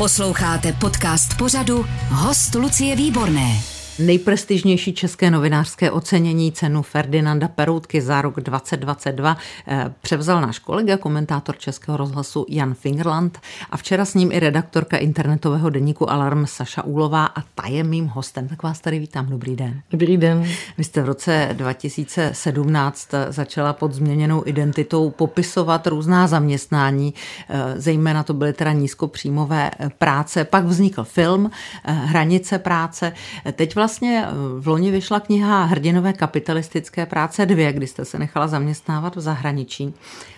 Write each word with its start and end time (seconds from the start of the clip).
Posloucháte 0.00 0.72
podcast 0.72 1.36
pořadu 1.38 1.84
Host 2.08 2.54
Lucie 2.54 2.96
Výborné. 2.96 3.79
Nejprestižnější 4.00 4.92
české 4.92 5.30
novinářské 5.30 5.90
ocenění 5.90 6.52
cenu 6.52 6.82
Ferdinanda 6.82 7.48
Peroutky 7.48 8.00
za 8.00 8.22
rok 8.22 8.40
2022 8.40 9.36
eh, 9.68 9.94
převzal 10.02 10.40
náš 10.40 10.58
kolega, 10.58 10.96
komentátor 10.96 11.58
Českého 11.58 11.96
rozhlasu 11.96 12.46
Jan 12.48 12.74
Fingerland 12.74 13.38
a 13.70 13.76
včera 13.76 14.04
s 14.04 14.14
ním 14.14 14.32
i 14.32 14.40
redaktorka 14.40 14.96
internetového 14.96 15.70
deníku 15.70 16.10
Alarm 16.10 16.46
Saša 16.46 16.82
Úlová 16.82 17.26
a 17.26 17.42
ta 17.54 17.68
je 17.68 17.84
mým 17.84 18.06
hostem. 18.06 18.48
Tak 18.48 18.62
vás 18.62 18.80
tady 18.80 18.98
vítám, 18.98 19.26
dobrý 19.26 19.56
den. 19.56 19.80
Dobrý 19.90 20.16
den. 20.16 20.46
Vy 20.78 20.84
jste 20.84 21.02
v 21.02 21.04
roce 21.04 21.48
2017 21.52 23.08
začala 23.28 23.72
pod 23.72 23.94
změněnou 23.94 24.42
identitou 24.46 25.10
popisovat 25.10 25.86
různá 25.86 26.26
zaměstnání, 26.26 27.14
eh, 27.48 27.74
zejména 27.76 28.22
to 28.22 28.34
byly 28.34 28.52
teda 28.52 28.72
nízkopříjmové 28.72 29.70
eh, 29.78 29.88
práce. 29.98 30.44
Pak 30.44 30.64
vznikl 30.64 31.04
film 31.04 31.50
Hranice 31.84 32.58
práce. 32.58 33.12
Teď 33.52 33.74
vlastně 33.74 33.89
vlastně 33.90 34.24
eh, 34.26 34.32
v 34.58 34.68
loni 34.68 34.90
vyšla 34.90 35.20
kniha 35.20 35.64
Hrdinové 35.64 36.12
kapitalistické 36.12 37.06
práce 37.06 37.46
dvě, 37.46 37.72
kdy 37.72 37.86
jste 37.86 38.04
se 38.04 38.18
nechala 38.18 38.48
zaměstnávat 38.48 39.16
v 39.16 39.20
zahraničí. 39.20 39.94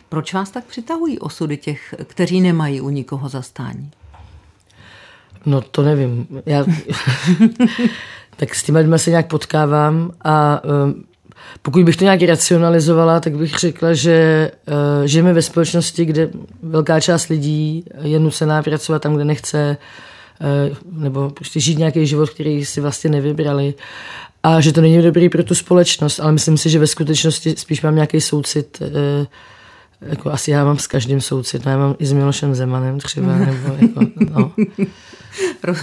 Proč 0.09 0.35
vás 0.35 0.51
tak 0.51 0.65
přitahují 0.65 1.19
osudy 1.19 1.57
těch, 1.57 1.95
kteří 2.05 2.41
nemají 2.41 2.81
u 2.81 2.89
nikoho 2.89 3.29
zastání? 3.29 3.91
No 5.47 5.61
to 5.61 5.83
nevím. 5.83 6.27
Já... 6.47 6.65
tak 8.37 8.55
s 8.55 8.63
těma 8.63 8.79
lidmi 8.79 8.99
se 8.99 9.11
nějak 9.11 9.27
potkávám 9.27 10.11
a 10.25 10.61
um, 10.85 11.05
pokud 11.63 11.85
bych 11.85 11.97
to 11.97 12.05
nějak 12.05 12.23
racionalizovala, 12.23 13.21
tak 13.21 13.37
bych 13.37 13.55
řekla, 13.55 13.95
že 13.95 14.51
uh, 14.67 15.07
žijeme 15.07 15.33
ve 15.33 15.43
společnosti, 15.43 16.05
kde 16.05 16.31
velká 16.63 17.01
část 17.01 17.29
lidí 17.29 17.85
je 18.03 18.19
nucená 18.19 18.63
pracovat 18.63 19.03
tam, 19.03 19.15
kde 19.15 19.25
nechce, 19.25 19.77
Eh, 19.77 19.77
nebo 20.93 21.31
prostě 21.31 21.61
žít 21.61 21.79
nějaký 21.79 22.07
život, 22.07 22.31
který 22.31 22.65
si 22.65 22.81
vlastně 22.81 23.11
nevybrali 23.11 23.75
a 24.43 24.61
že 24.61 24.73
to 24.73 24.81
není 24.81 25.03
dobrý 25.03 25.29
pro 25.29 25.43
tu 25.43 25.55
společnost, 25.55 26.21
ale 26.21 26.33
myslím 26.33 26.59
si, 26.59 26.71
že 26.71 26.79
ve 26.79 26.87
skutečnosti 26.87 27.55
spíš 27.57 27.83
mám 27.83 27.95
nějaký 27.95 28.21
soucit 28.21 28.83
eh, 28.83 29.27
jako 30.01 30.33
asi 30.33 30.51
já 30.51 30.65
mám 30.65 30.79
s 30.79 30.87
každým 30.87 31.21
soucit, 31.21 31.65
no 31.65 31.71
já 31.71 31.79
mám 31.79 31.95
i 31.99 32.07
s 32.07 32.13
Milošem 32.13 32.55
Zemanem 32.55 33.01
třeba, 33.01 33.39
nebo 33.39 33.75
jako, 33.81 34.01
no. 34.31 34.53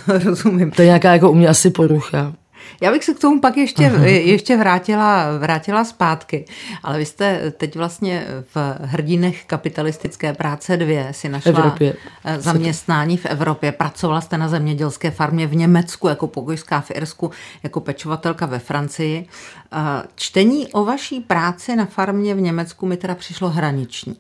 Rozumím. 0.23 0.71
To 0.71 0.81
je 0.81 0.85
nějaká 0.85 1.13
jako 1.13 1.31
u 1.31 1.35
mě 1.35 1.47
asi 1.47 1.69
porucha. 1.69 2.33
Já 2.81 2.91
bych 2.91 3.03
se 3.03 3.13
k 3.13 3.19
tomu 3.19 3.41
pak 3.41 3.57
ještě, 3.57 3.83
ještě 4.05 4.57
vrátila, 4.57 5.37
vrátila 5.37 5.83
zpátky, 5.83 6.45
ale 6.83 6.97
vy 6.97 7.05
jste 7.05 7.51
teď 7.57 7.75
vlastně 7.75 8.25
v 8.55 8.77
hrdinech 8.81 9.45
kapitalistické 9.45 10.33
práce 10.33 10.77
dvě 10.77 11.07
si 11.11 11.29
našla 11.29 11.49
Evropě. 11.49 11.93
Eh, 12.25 12.41
zaměstnání 12.41 13.17
v 13.17 13.25
Evropě. 13.25 13.71
Pracovala 13.71 14.21
jste 14.21 14.37
na 14.37 14.47
zemědělské 14.47 15.11
farmě 15.11 15.47
v 15.47 15.55
Německu, 15.55 16.07
jako 16.07 16.27
pokojská 16.27 16.81
v 16.81 16.91
Irsku, 16.91 17.31
jako 17.63 17.79
pečovatelka 17.79 18.45
ve 18.45 18.59
Francii. 18.59 19.25
Eh, 19.71 19.77
čtení 20.15 20.67
o 20.67 20.85
vaší 20.85 21.19
práci 21.19 21.75
na 21.75 21.85
farmě 21.85 22.35
v 22.35 22.41
Německu 22.41 22.85
mi 22.85 22.97
teda 22.97 23.15
přišlo 23.15 23.49
hraniční. 23.49 24.15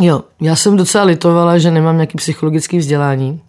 Jo, 0.00 0.22
já 0.40 0.56
jsem 0.56 0.76
docela 0.76 1.04
litovala, 1.04 1.58
že 1.58 1.70
nemám 1.70 1.96
nějaký 1.96 2.18
psychologický 2.18 2.78
vzdělání 2.78 3.42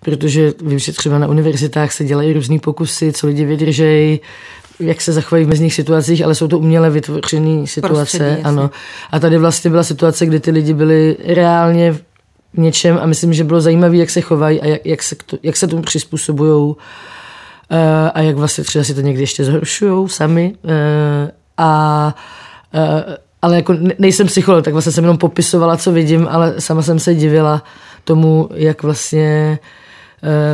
protože 0.00 0.52
vím, 0.64 0.78
že 0.78 0.92
třeba 0.92 1.18
na 1.18 1.26
univerzitách 1.26 1.92
se 1.92 2.04
dělají 2.04 2.32
různé 2.32 2.58
pokusy, 2.58 3.12
co 3.12 3.26
lidi 3.26 3.44
vydržejí, 3.44 4.20
jak 4.80 5.00
se 5.00 5.12
zachovají 5.12 5.44
v 5.44 5.48
mezních 5.48 5.74
situacích, 5.74 6.24
ale 6.24 6.34
jsou 6.34 6.48
to 6.48 6.58
uměle 6.58 6.90
vytvořené 6.90 7.66
situace. 7.66 8.40
ano. 8.44 8.70
A 9.10 9.20
tady 9.20 9.38
vlastně 9.38 9.70
byla 9.70 9.82
situace, 9.82 10.26
kdy 10.26 10.40
ty 10.40 10.50
lidi 10.50 10.74
byli 10.74 11.16
reálně 11.24 11.92
v 11.92 12.58
něčem 12.58 12.98
a 13.02 13.06
myslím, 13.06 13.32
že 13.32 13.44
bylo 13.44 13.60
zajímavé, 13.60 13.96
jak 13.96 14.10
se 14.10 14.20
chovají 14.20 14.60
a 14.60 14.66
jak, 14.66 14.86
jak, 14.86 15.02
se, 15.02 15.16
to, 15.26 15.38
jak 15.42 15.56
se 15.56 15.66
tomu 15.66 15.82
přizpůsobují 15.82 16.74
eh, 17.70 18.10
a 18.10 18.20
jak 18.20 18.36
vlastně 18.36 18.64
třeba 18.64 18.84
si 18.84 18.94
to 18.94 19.00
někdy 19.00 19.22
ještě 19.22 19.44
zhoršují 19.44 20.08
sami. 20.08 20.54
Eh, 20.64 21.30
a 21.56 22.14
eh, 22.74 23.16
ale 23.42 23.56
jako 23.56 23.76
nejsem 23.98 24.26
psycholog, 24.26 24.64
tak 24.64 24.72
vlastně 24.72 24.92
jsem 24.92 25.04
jenom 25.04 25.18
popisovala, 25.18 25.76
co 25.76 25.92
vidím, 25.92 26.28
ale 26.30 26.54
sama 26.58 26.82
jsem 26.82 26.98
se 26.98 27.14
divila 27.14 27.62
tomu, 28.04 28.48
jak 28.54 28.82
vlastně 28.82 29.58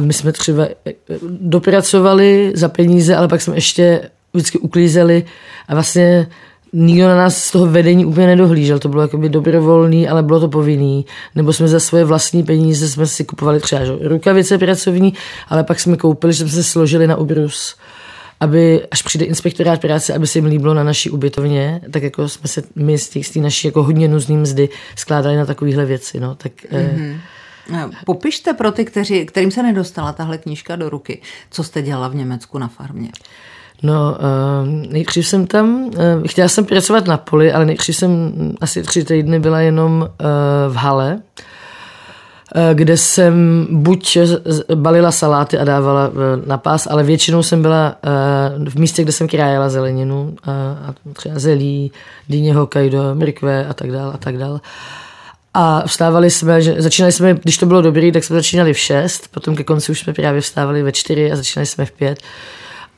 my 0.01 0.13
jsme 0.13 0.33
třeba 0.33 0.67
eh, 0.87 0.93
dopracovali 1.41 2.53
za 2.55 2.69
peníze, 2.69 3.17
ale 3.17 3.29
pak 3.29 3.43
jsme 3.43 3.55
ještě 3.57 4.11
vždycky 4.35 4.59
uklízeli 4.59 5.25
a 5.69 5.75
vlastně 5.75 6.27
nikdo 6.73 7.09
na 7.09 7.17
nás 7.17 7.45
z 7.45 7.51
toho 7.51 7.67
vedení 7.67 8.05
úplně 8.05 8.27
nedohlížel. 8.27 8.79
To 8.79 8.89
bylo 8.89 9.03
jakoby 9.03 9.29
dobrovolný, 9.29 10.09
ale 10.09 10.23
bylo 10.23 10.41
to 10.41 10.49
povinný. 10.49 11.07
Nebo 11.35 11.53
jsme 11.53 11.69
za 11.69 11.81
svoje 11.81 12.05
vlastní 12.05 12.43
peníze 12.43 12.89
jsme 12.89 13.07
si 13.07 13.25
kupovali 13.25 13.61
třeba 13.61 13.85
že, 13.85 13.93
rukavice 14.01 14.59
pracovní, 14.59 15.15
ale 15.49 15.65
pak 15.65 15.81
jsme 15.81 15.97
koupili, 15.97 16.33
že 16.33 16.39
jsme 16.39 16.49
se 16.49 16.65
složili 16.65 17.07
na 17.07 17.17
ubrus 17.17 17.77
aby 18.41 18.87
až 18.91 19.03
přijde 19.03 19.25
inspektorát 19.25 19.81
práce, 19.81 20.15
aby 20.15 20.27
se 20.27 20.39
jim 20.39 20.45
líbilo 20.45 20.75
na 20.75 20.85
naší 20.85 21.11
ubytovně, 21.11 21.81
tak 21.91 22.03
jako 22.03 22.29
jsme 22.29 22.49
se 22.49 22.63
my 22.77 22.99
z 22.99 23.09
té 23.09 23.41
naší 23.41 23.69
jako 23.69 23.83
hodně 23.83 24.09
nuzný 24.09 24.37
mzdy 24.37 24.69
skládali 24.97 25.37
na 25.37 25.47
takovéhle 25.47 25.85
věci. 25.85 26.21
No. 26.21 26.35
Tak, 26.35 26.53
mm-hmm. 26.53 27.17
Eh, 27.17 27.21
popište 28.05 28.53
pro 28.53 28.73
ty, 28.73 28.85
kteří, 28.85 29.27
kterým 29.27 29.51
se 29.51 29.63
nedostala 29.63 30.13
tahle 30.13 30.39
knížka 30.39 30.77
do 30.77 30.89
ruky, 30.89 31.23
co 31.51 31.65
jste 31.65 31.83
dělala 31.83 32.09
v 32.09 32.15
Německu 32.15 32.59
na 32.59 32.69
farmě. 32.69 33.11
No, 33.83 34.17
uh, 34.19 34.93
nejdřív 34.93 35.29
jsem 35.29 35.47
tam, 35.47 35.85
uh, 35.85 35.93
chtěla 36.27 36.49
jsem 36.49 36.65
pracovat 36.65 37.07
na 37.07 37.17
poli, 37.17 37.53
ale 37.53 37.65
nejdřív 37.65 37.97
jsem 37.97 38.33
asi 38.61 38.83
tři 38.83 39.05
týdny 39.05 39.41
byla 39.41 39.61
jenom 39.61 40.01
uh, 40.01 40.73
v 40.73 40.77
hale, 40.77 41.21
kde 42.75 42.97
jsem 42.97 43.67
buď 43.71 44.19
balila 44.75 45.13
saláty 45.13 45.59
a 45.59 45.65
dávala 45.65 46.11
na 46.47 46.59
pás, 46.59 46.87
ale 46.91 47.03
většinou 47.03 47.43
jsem 47.43 47.63
byla 47.63 47.97
v 48.69 48.79
místě, 48.79 49.03
kde 49.03 49.13
jsem 49.13 49.29
krájela 49.29 49.69
zeleninu 49.69 50.37
a 50.47 50.95
třeba 51.13 51.39
zelí, 51.39 51.93
dýně 52.29 52.55
hokajdo, 52.55 53.15
mrkve 53.15 53.67
a 53.67 53.75
tak 53.75 53.93
dále 53.93 54.13
a 54.13 54.17
tak 54.17 54.39
dále. 54.39 54.61
A 55.59 55.83
vstávali 55.87 56.31
jsme, 56.31 56.63
že 56.63 56.75
začínali 56.79 57.13
jsme, 57.13 57.35
když 57.35 57.59
to 57.59 57.67
bylo 57.67 57.83
dobrý, 57.83 58.13
tak 58.13 58.25
jsme 58.25 58.37
začínali 58.37 58.73
v 58.73 58.79
6, 58.79 59.29
potom 59.29 59.57
ke 59.57 59.65
konci 59.65 59.93
už 59.93 60.01
jsme 60.01 60.13
právě 60.13 60.41
vstávali 60.41 60.83
ve 60.83 60.93
4 60.93 61.33
a 61.33 61.37
začínali 61.37 61.67
jsme 61.67 61.85
v 61.87 61.93
5. 61.93 62.19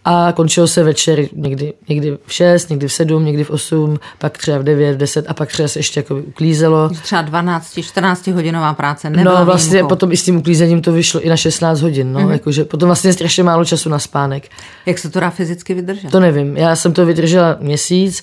A 0.04 0.32
končilo 0.36 0.66
se 0.66 0.82
večer 0.82 1.24
někdy, 1.32 1.72
někdy 1.88 2.18
v 2.26 2.32
6, 2.32 2.70
někdy 2.70 2.88
v 2.88 2.92
7, 2.92 3.24
někdy 3.24 3.44
v 3.44 3.50
8, 3.50 3.98
pak 4.18 4.38
třeba 4.38 4.58
v 4.58 4.62
9, 4.62 4.94
v 4.94 4.96
10 4.96 5.24
a 5.28 5.34
pak 5.34 5.48
třeba 5.48 5.68
se 5.68 5.78
ještě 5.78 6.00
jako 6.00 6.16
uklízelo. 6.16 6.88
Třeba 6.88 7.22
12, 7.22 7.80
14 7.82 8.26
hodinová 8.26 8.74
práce 8.74 9.10
nebyla 9.10 9.38
No 9.40 9.46
vlastně 9.46 9.72
výjimkou. 9.72 9.88
potom 9.88 10.12
i 10.12 10.16
s 10.16 10.24
tím 10.24 10.36
uklízením 10.36 10.82
to 10.82 10.92
vyšlo 10.92 11.20
i 11.20 11.28
na 11.28 11.36
16 11.36 11.80
hodin, 11.80 12.12
no, 12.12 12.20
mm-hmm. 12.20 12.32
jakože 12.32 12.64
potom 12.64 12.86
vlastně 12.86 13.12
strašně 13.12 13.42
málo 13.42 13.64
času 13.64 13.88
na 13.88 13.98
spánek. 13.98 14.48
Jak 14.86 14.98
se 14.98 15.10
to 15.10 15.20
dá 15.20 15.30
fyzicky 15.30 15.74
vydržet? 15.74 16.10
To 16.10 16.20
nevím, 16.20 16.56
já 16.56 16.76
jsem 16.76 16.92
to 16.92 17.06
vydržela 17.06 17.56
měsíc, 17.60 18.22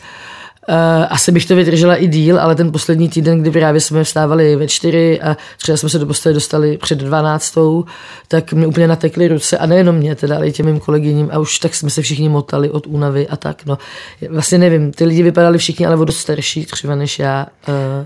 Uh, 0.69 1.05
asi 1.09 1.31
bych 1.31 1.45
to 1.45 1.55
vydržela 1.55 1.95
i 1.95 2.07
díl, 2.07 2.39
ale 2.39 2.55
ten 2.55 2.71
poslední 2.71 3.09
týden, 3.09 3.41
kdy 3.41 3.51
právě 3.51 3.81
jsme 3.81 4.03
vstávali 4.03 4.55
ve 4.55 4.67
čtyři 4.67 5.21
a 5.21 5.37
třeba 5.57 5.77
jsme 5.77 5.89
se 5.89 5.99
do 5.99 6.05
postele 6.05 6.33
dostali 6.33 6.77
před 6.77 6.99
dvanáctou, 6.99 7.85
tak 8.27 8.53
mi 8.53 8.65
úplně 8.65 8.87
natekly 8.87 9.27
ruce 9.27 9.57
a 9.57 9.65
nejenom 9.65 9.95
mě, 9.95 10.15
teda, 10.15 10.35
ale 10.35 10.47
i 10.47 10.51
těm 10.51 10.65
mým 10.65 10.79
kolegyním 10.79 11.29
a 11.31 11.39
už 11.39 11.59
tak 11.59 11.75
jsme 11.75 11.89
se 11.89 12.01
všichni 12.01 12.29
motali 12.29 12.69
od 12.69 12.87
únavy 12.87 13.27
a 13.27 13.35
tak. 13.35 13.65
No. 13.65 13.77
Vlastně 14.29 14.57
nevím, 14.57 14.91
ty 14.91 15.05
lidi 15.05 15.23
vypadali 15.23 15.57
všichni 15.57 15.85
ale 15.85 15.95
o 15.95 16.05
dost 16.05 16.17
starší 16.17 16.65
třeba 16.65 16.95
než 16.95 17.19
já. 17.19 17.47
Uh, 17.67 18.05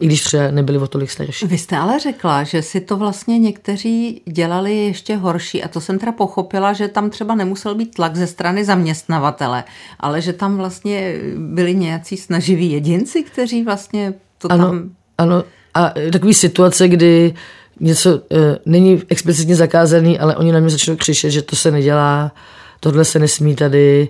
i 0.00 0.06
když 0.06 0.22
třeba 0.22 0.50
nebyli 0.50 0.78
o 0.78 0.86
tolik 0.86 1.10
starší. 1.10 1.46
Vy 1.46 1.58
jste 1.58 1.76
ale 1.76 1.98
řekla, 1.98 2.42
že 2.44 2.62
si 2.62 2.80
to 2.80 2.96
vlastně 2.96 3.38
někteří 3.38 4.22
dělali 4.28 4.76
ještě 4.76 5.16
horší 5.16 5.62
a 5.62 5.68
to 5.68 5.80
jsem 5.80 5.98
teda 5.98 6.12
pochopila, 6.12 6.72
že 6.72 6.88
tam 6.88 7.10
třeba 7.10 7.34
nemusel 7.34 7.74
být 7.74 7.94
tlak 7.94 8.16
ze 8.16 8.26
strany 8.26 8.64
zaměstnavatele, 8.64 9.64
ale 10.00 10.20
že 10.20 10.32
tam 10.32 10.56
vlastně 10.56 11.14
byli 11.36 11.74
nějací 11.74 12.16
snaživí 12.16 12.72
jedinci, 12.72 13.22
kteří 13.22 13.64
vlastně 13.64 14.14
to 14.38 14.52
ano, 14.52 14.64
tam... 14.66 14.90
Ano, 15.18 15.44
a 15.74 15.92
takový 16.12 16.34
situace, 16.34 16.88
kdy 16.88 17.34
něco 17.80 18.14
uh, 18.14 18.38
není 18.66 19.02
explicitně 19.08 19.56
zakázaný, 19.56 20.18
ale 20.18 20.36
oni 20.36 20.52
na 20.52 20.60
mě 20.60 20.70
začnou 20.70 20.96
křičet, 20.96 21.30
že 21.30 21.42
to 21.42 21.56
se 21.56 21.70
nedělá, 21.70 22.32
tohle 22.80 23.04
se 23.04 23.18
nesmí 23.18 23.56
tady, 23.56 24.08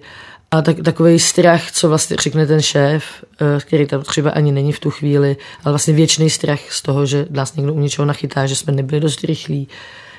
a 0.50 0.62
tak, 0.62 0.76
takový 0.76 1.18
strach, 1.18 1.72
co 1.72 1.88
vlastně 1.88 2.16
řekne 2.16 2.46
ten 2.46 2.62
šéf, 2.62 3.04
eh, 3.40 3.60
který 3.60 3.86
tam 3.86 4.02
třeba 4.02 4.30
ani 4.30 4.52
není 4.52 4.72
v 4.72 4.80
tu 4.80 4.90
chvíli, 4.90 5.36
ale 5.64 5.72
vlastně 5.72 5.94
věčný 5.94 6.30
strach 6.30 6.60
z 6.70 6.82
toho, 6.82 7.06
že 7.06 7.26
nás 7.30 7.56
někdo 7.56 7.74
u 7.74 7.80
něčeho 7.80 8.06
nachytá, 8.06 8.46
že 8.46 8.56
jsme 8.56 8.72
nebyli 8.72 9.00
dost 9.00 9.24
rychlí. 9.24 9.68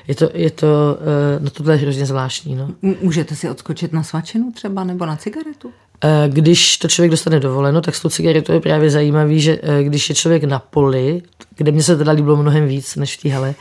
Je 0.08 0.14
to, 0.14 0.30
je 0.34 0.50
to, 0.50 0.98
eh, 1.00 1.40
no 1.40 1.50
tohle 1.50 1.74
je 1.74 1.78
hrozně 1.78 2.06
zvláštní. 2.06 2.54
No. 2.54 2.68
Můžete 3.02 3.36
si 3.36 3.50
odskočit 3.50 3.92
na 3.92 4.02
svačinu 4.02 4.52
třeba 4.52 4.84
nebo 4.84 5.06
na 5.06 5.16
cigaretu? 5.16 5.70
Eh, 6.04 6.28
když 6.28 6.78
to 6.78 6.88
člověk 6.88 7.10
dostane 7.10 7.40
dovoleno, 7.40 7.80
tak 7.80 7.94
s 7.94 8.00
tou 8.00 8.08
cigaretou 8.08 8.52
je 8.52 8.60
právě 8.60 8.90
zajímavý, 8.90 9.40
že 9.40 9.58
když 9.82 10.08
je 10.08 10.14
člověk 10.14 10.44
na 10.44 10.58
poli, 10.58 11.22
kde 11.56 11.72
mě 11.72 11.82
se 11.82 11.96
teda 11.96 12.12
líbilo 12.12 12.36
mnohem 12.36 12.68
víc 12.68 12.96
než 12.96 13.16
v 13.16 13.22
té 13.22 13.28
hale, 13.28 13.54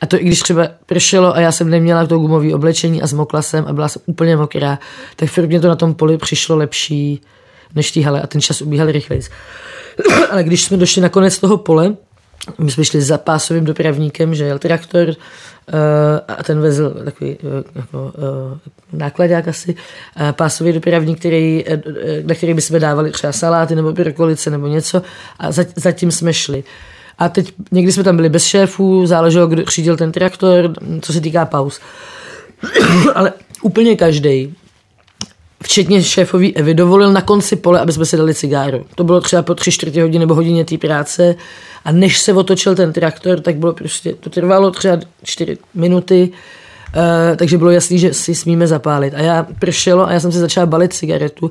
a 0.00 0.06
to 0.06 0.20
i 0.20 0.24
když 0.24 0.40
třeba 0.40 0.68
pršelo 0.86 1.36
a 1.36 1.40
já 1.40 1.52
jsem 1.52 1.70
neměla 1.70 2.06
to 2.06 2.18
gumové 2.18 2.54
oblečení 2.54 3.02
a 3.02 3.06
zmokla 3.06 3.42
jsem 3.42 3.64
a 3.68 3.72
byla 3.72 3.88
jsem 3.88 4.02
úplně 4.06 4.36
mokrá, 4.36 4.78
tak 5.16 5.28
furt 5.28 5.46
mě 5.46 5.60
to 5.60 5.68
na 5.68 5.76
tom 5.76 5.94
poli 5.94 6.18
přišlo 6.18 6.56
lepší 6.56 7.20
než 7.74 7.90
tíhale 7.90 8.22
a 8.22 8.26
ten 8.26 8.40
čas 8.40 8.60
ubíhal 8.60 8.92
rychleji. 8.92 9.22
Ale 10.30 10.44
když 10.44 10.64
jsme 10.64 10.76
došli 10.76 11.02
na 11.02 11.08
konec 11.08 11.38
toho 11.38 11.56
pole, 11.56 11.96
my 12.58 12.70
jsme 12.70 12.84
šli 12.84 13.02
za 13.02 13.18
pásovým 13.18 13.64
dopravníkem, 13.64 14.34
že 14.34 14.44
jel 14.44 14.58
traktor 14.58 15.14
a 16.28 16.42
ten 16.42 16.60
vezl 16.60 16.90
takový 17.04 17.38
jako, 17.74 18.12
nákladák 18.92 19.48
asi, 19.48 19.74
pásový 20.32 20.72
dopravník, 20.72 21.18
který, 21.18 21.64
na 22.22 22.34
který 22.34 22.54
bychom 22.54 22.80
dávali 22.80 23.10
třeba 23.10 23.32
saláty 23.32 23.74
nebo 23.74 23.92
brokolice 23.92 24.50
nebo 24.50 24.66
něco 24.66 25.02
a 25.38 25.52
zatím 25.76 26.10
jsme 26.10 26.32
šli. 26.32 26.64
A 27.18 27.28
teď 27.28 27.52
někdy 27.72 27.92
jsme 27.92 28.04
tam 28.04 28.16
byli 28.16 28.28
bez 28.28 28.44
šéfů, 28.44 29.06
záleželo, 29.06 29.46
kdo 29.46 29.62
řídil 29.64 29.96
ten 29.96 30.12
traktor, 30.12 30.72
co 31.00 31.12
se 31.12 31.20
týká 31.20 31.44
pauz. 31.44 31.80
Ale 33.14 33.32
úplně 33.62 33.96
každý, 33.96 34.54
včetně 35.62 36.02
šéfový 36.02 36.56
Evy, 36.56 36.74
dovolil 36.74 37.12
na 37.12 37.20
konci 37.20 37.56
pole, 37.56 37.80
aby 37.80 37.92
jsme 37.92 38.06
si 38.06 38.16
dali 38.16 38.34
cigáru. 38.34 38.84
To 38.94 39.04
bylo 39.04 39.20
třeba 39.20 39.42
po 39.42 39.54
tři 39.54 39.72
čtvrtě 39.72 40.02
hodiny 40.02 40.18
nebo 40.18 40.34
hodině 40.34 40.64
té 40.64 40.78
práce 40.78 41.34
a 41.84 41.92
než 41.92 42.18
se 42.18 42.32
otočil 42.32 42.74
ten 42.74 42.92
traktor, 42.92 43.40
tak 43.40 43.56
bylo 43.56 43.72
prostě, 43.72 44.14
to 44.14 44.30
trvalo 44.30 44.70
třeba 44.70 44.98
čtyři 45.22 45.58
minuty, 45.74 46.32
Uh, 46.96 47.36
takže 47.36 47.58
bylo 47.58 47.70
jasný, 47.70 47.98
že 47.98 48.14
si 48.14 48.34
smíme 48.34 48.66
zapálit. 48.66 49.14
A 49.14 49.20
já 49.20 49.46
pršelo 49.58 50.08
a 50.08 50.12
já 50.12 50.20
jsem 50.20 50.32
si 50.32 50.38
začala 50.38 50.66
balit 50.66 50.92
cigaretu 50.92 51.50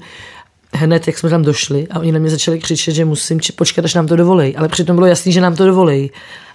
hned, 0.76 1.08
jak 1.08 1.18
jsme 1.18 1.30
tam 1.30 1.42
došli 1.42 1.88
a 1.88 2.00
oni 2.00 2.12
na 2.12 2.20
mě 2.20 2.30
začali 2.30 2.60
křičet, 2.60 2.96
že 2.96 3.06
musím 3.06 3.40
počkat, 3.56 3.86
až 3.86 3.94
nám 3.94 4.08
to 4.08 4.16
dovolej. 4.16 4.56
Ale 4.58 4.68
přitom 4.68 4.96
bylo 4.96 5.08
jasný, 5.08 5.32
že 5.32 5.42
nám 5.42 5.56
to 5.56 5.66
dovolej. 5.66 6.10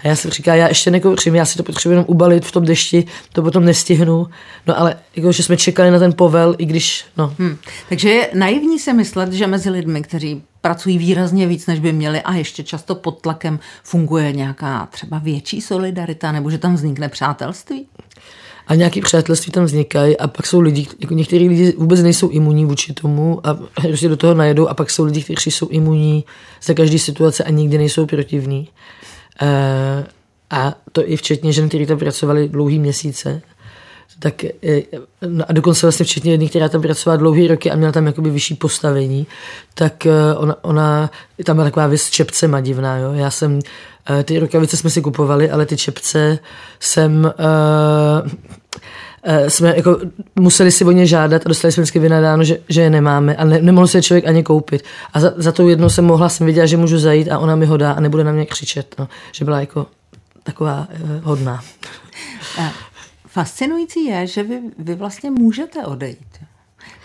A 0.04 0.08
já 0.08 0.16
jsem 0.16 0.30
říkala, 0.30 0.56
já 0.56 0.68
ještě 0.68 0.90
nekouřím, 0.90 1.34
já 1.34 1.44
si 1.44 1.56
to 1.56 1.62
potřebuji 1.62 1.92
jenom 1.92 2.04
ubalit 2.08 2.46
v 2.46 2.52
tom 2.52 2.64
dešti, 2.64 3.04
to 3.32 3.42
potom 3.42 3.64
nestihnu. 3.64 4.26
No 4.66 4.78
ale 4.78 4.96
jako, 5.16 5.32
že 5.32 5.42
jsme 5.42 5.56
čekali 5.56 5.90
na 5.90 5.98
ten 5.98 6.12
povel, 6.12 6.54
i 6.58 6.66
když, 6.66 7.04
no. 7.16 7.34
Hmm. 7.38 7.56
Takže 7.88 8.10
je 8.10 8.30
naivní 8.34 8.78
se 8.78 8.92
myslet, 8.92 9.32
že 9.32 9.46
mezi 9.46 9.70
lidmi, 9.70 10.02
kteří 10.02 10.42
pracují 10.60 10.98
výrazně 10.98 11.46
víc, 11.46 11.66
než 11.66 11.80
by 11.80 11.92
měli 11.92 12.22
a 12.22 12.34
ještě 12.34 12.62
často 12.62 12.94
pod 12.94 13.20
tlakem 13.20 13.58
funguje 13.82 14.32
nějaká 14.32 14.86
třeba 14.86 15.18
větší 15.18 15.60
solidarita 15.60 16.32
nebo 16.32 16.50
že 16.50 16.58
tam 16.58 16.74
vznikne 16.74 17.08
přátelství? 17.08 17.86
A 18.70 18.74
nějaký 18.74 19.00
přátelství 19.00 19.52
tam 19.52 19.64
vznikají 19.64 20.18
a 20.18 20.28
pak 20.28 20.46
jsou 20.46 20.60
lidi, 20.60 20.86
jako 21.00 21.14
někteří 21.14 21.48
lidi 21.48 21.74
vůbec 21.78 22.02
nejsou 22.02 22.28
imunní 22.28 22.64
vůči 22.64 22.92
tomu 22.92 23.46
a 23.46 23.58
prostě 23.82 24.08
do 24.08 24.16
toho 24.16 24.34
najedou 24.34 24.68
a 24.68 24.74
pak 24.74 24.90
jsou 24.90 25.04
lidi, 25.04 25.22
kteří 25.22 25.50
jsou 25.50 25.68
imunní 25.68 26.24
za 26.62 26.74
každý 26.74 26.98
situace 26.98 27.44
a 27.44 27.50
nikdy 27.50 27.78
nejsou 27.78 28.06
protivní. 28.06 28.68
E, 29.42 30.06
a 30.50 30.74
to 30.92 31.10
i 31.10 31.16
včetně 31.16 31.52
žen, 31.52 31.68
kteří 31.68 31.86
tam 31.86 31.98
pracovali 31.98 32.48
dlouhý 32.48 32.78
měsíce. 32.78 33.42
Tak, 34.18 34.44
e, 34.44 34.52
no 35.26 35.44
a 35.48 35.52
dokonce 35.52 35.86
vlastně 35.86 36.04
včetně 36.04 36.32
jedné, 36.32 36.46
která 36.46 36.68
tam 36.68 36.82
pracovala 36.82 37.16
dlouhý 37.16 37.48
roky 37.48 37.70
a 37.70 37.76
měla 37.76 37.92
tam 37.92 38.06
jakoby 38.06 38.30
vyšší 38.30 38.54
postavení, 38.54 39.26
tak 39.74 40.06
e, 40.06 40.34
ona, 40.34 40.64
ona 40.64 41.10
tam 41.44 41.56
byla 41.56 41.66
taková 41.66 41.86
věc 41.86 42.02
s 42.02 42.10
čepcema 42.10 42.60
divná. 42.60 42.96
Jo? 42.96 43.12
Já 43.12 43.30
jsem 43.30 43.60
Eh, 44.10 44.24
ty 44.24 44.38
rukavice 44.38 44.76
jsme 44.76 44.90
si 44.90 45.02
kupovali, 45.02 45.50
ale 45.50 45.66
ty 45.66 45.76
čepce 45.76 46.38
jsem 46.80 47.32
jsme 49.48 49.76
jako 49.76 50.00
museli 50.36 50.72
si 50.72 50.84
o 50.84 50.90
ně 50.90 51.06
žádat 51.06 51.42
a 51.46 51.48
dostali 51.48 51.72
jsme 51.72 51.82
vždycky 51.82 51.98
vynadáno, 51.98 52.44
že, 52.44 52.58
že 52.68 52.80
je 52.80 52.90
nemáme 52.90 53.36
a 53.36 53.44
ne, 53.44 53.62
nemohl 53.62 53.86
se 53.86 54.02
člověk 54.02 54.26
ani 54.26 54.42
koupit. 54.42 54.82
A 55.12 55.20
za, 55.20 55.32
za 55.36 55.52
tou 55.52 55.68
jednou 55.68 55.88
jsem 55.88 56.04
mohla, 56.04 56.28
jsem 56.28 56.46
viděla, 56.46 56.66
že 56.66 56.76
můžu 56.76 56.98
zajít 56.98 57.28
a 57.30 57.38
ona 57.38 57.56
mi 57.56 57.66
ho 57.66 57.76
dá 57.76 57.92
a 57.92 58.00
nebude 58.00 58.24
na 58.24 58.32
mě 58.32 58.46
křičet. 58.46 58.94
No. 58.98 59.08
Že 59.32 59.44
byla 59.44 59.60
jako 59.60 59.86
taková 60.42 60.88
uh, 61.02 61.24
hodná. 61.24 61.60
Fascinující 63.26 64.04
je, 64.04 64.26
že 64.26 64.42
vy, 64.42 64.60
vy 64.78 64.94
vlastně 64.94 65.30
můžete 65.30 65.86
odejít. 65.86 66.38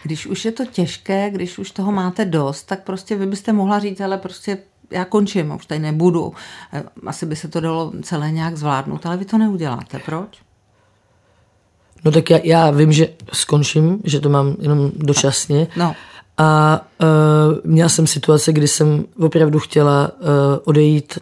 Když 0.03 0.27
už 0.27 0.45
je 0.45 0.51
to 0.51 0.65
těžké, 0.65 1.29
když 1.29 1.57
už 1.57 1.71
toho 1.71 1.91
máte 1.91 2.25
dost, 2.25 2.63
tak 2.63 2.83
prostě 2.83 3.15
vy 3.15 3.25
byste 3.25 3.53
mohla 3.53 3.79
říct, 3.79 4.01
ale 4.01 4.17
prostě 4.17 4.57
já 4.91 5.05
končím, 5.05 5.55
už 5.55 5.65
tady 5.65 5.79
nebudu. 5.79 6.33
Eh, 6.73 6.83
asi 7.05 7.25
by 7.25 7.35
se 7.35 7.47
to 7.47 7.59
dalo 7.59 7.93
celé 8.03 8.31
nějak 8.31 8.57
zvládnout, 8.57 9.05
ale 9.05 9.17
vy 9.17 9.25
to 9.25 9.37
neuděláte. 9.37 9.99
Proč? 9.99 10.44
No 12.05 12.11
tak 12.11 12.29
já, 12.29 12.39
já 12.43 12.71
vím, 12.71 12.91
že 12.91 13.07
skončím, 13.33 13.99
že 14.03 14.19
to 14.19 14.29
mám 14.29 14.55
jenom 14.59 14.91
dočasně. 14.95 15.67
No. 15.77 15.95
A 16.37 16.81
uh, 17.01 17.71
měla 17.71 17.89
jsem 17.89 18.07
situace, 18.07 18.53
kdy 18.53 18.67
jsem 18.67 19.05
opravdu 19.19 19.59
chtěla 19.59 20.11
uh, 20.19 20.27
odejít 20.63 21.19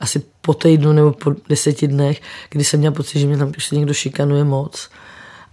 asi 0.00 0.22
po 0.40 0.54
týdnu 0.54 0.92
nebo 0.92 1.12
po 1.12 1.34
deseti 1.48 1.88
dnech, 1.88 2.20
kdy 2.50 2.64
jsem 2.64 2.80
měla 2.80 2.94
pocit, 2.94 3.18
že 3.18 3.26
mě 3.26 3.38
tam 3.38 3.52
prostě 3.52 3.76
někdo 3.76 3.94
šikanuje 3.94 4.44
moc 4.44 4.88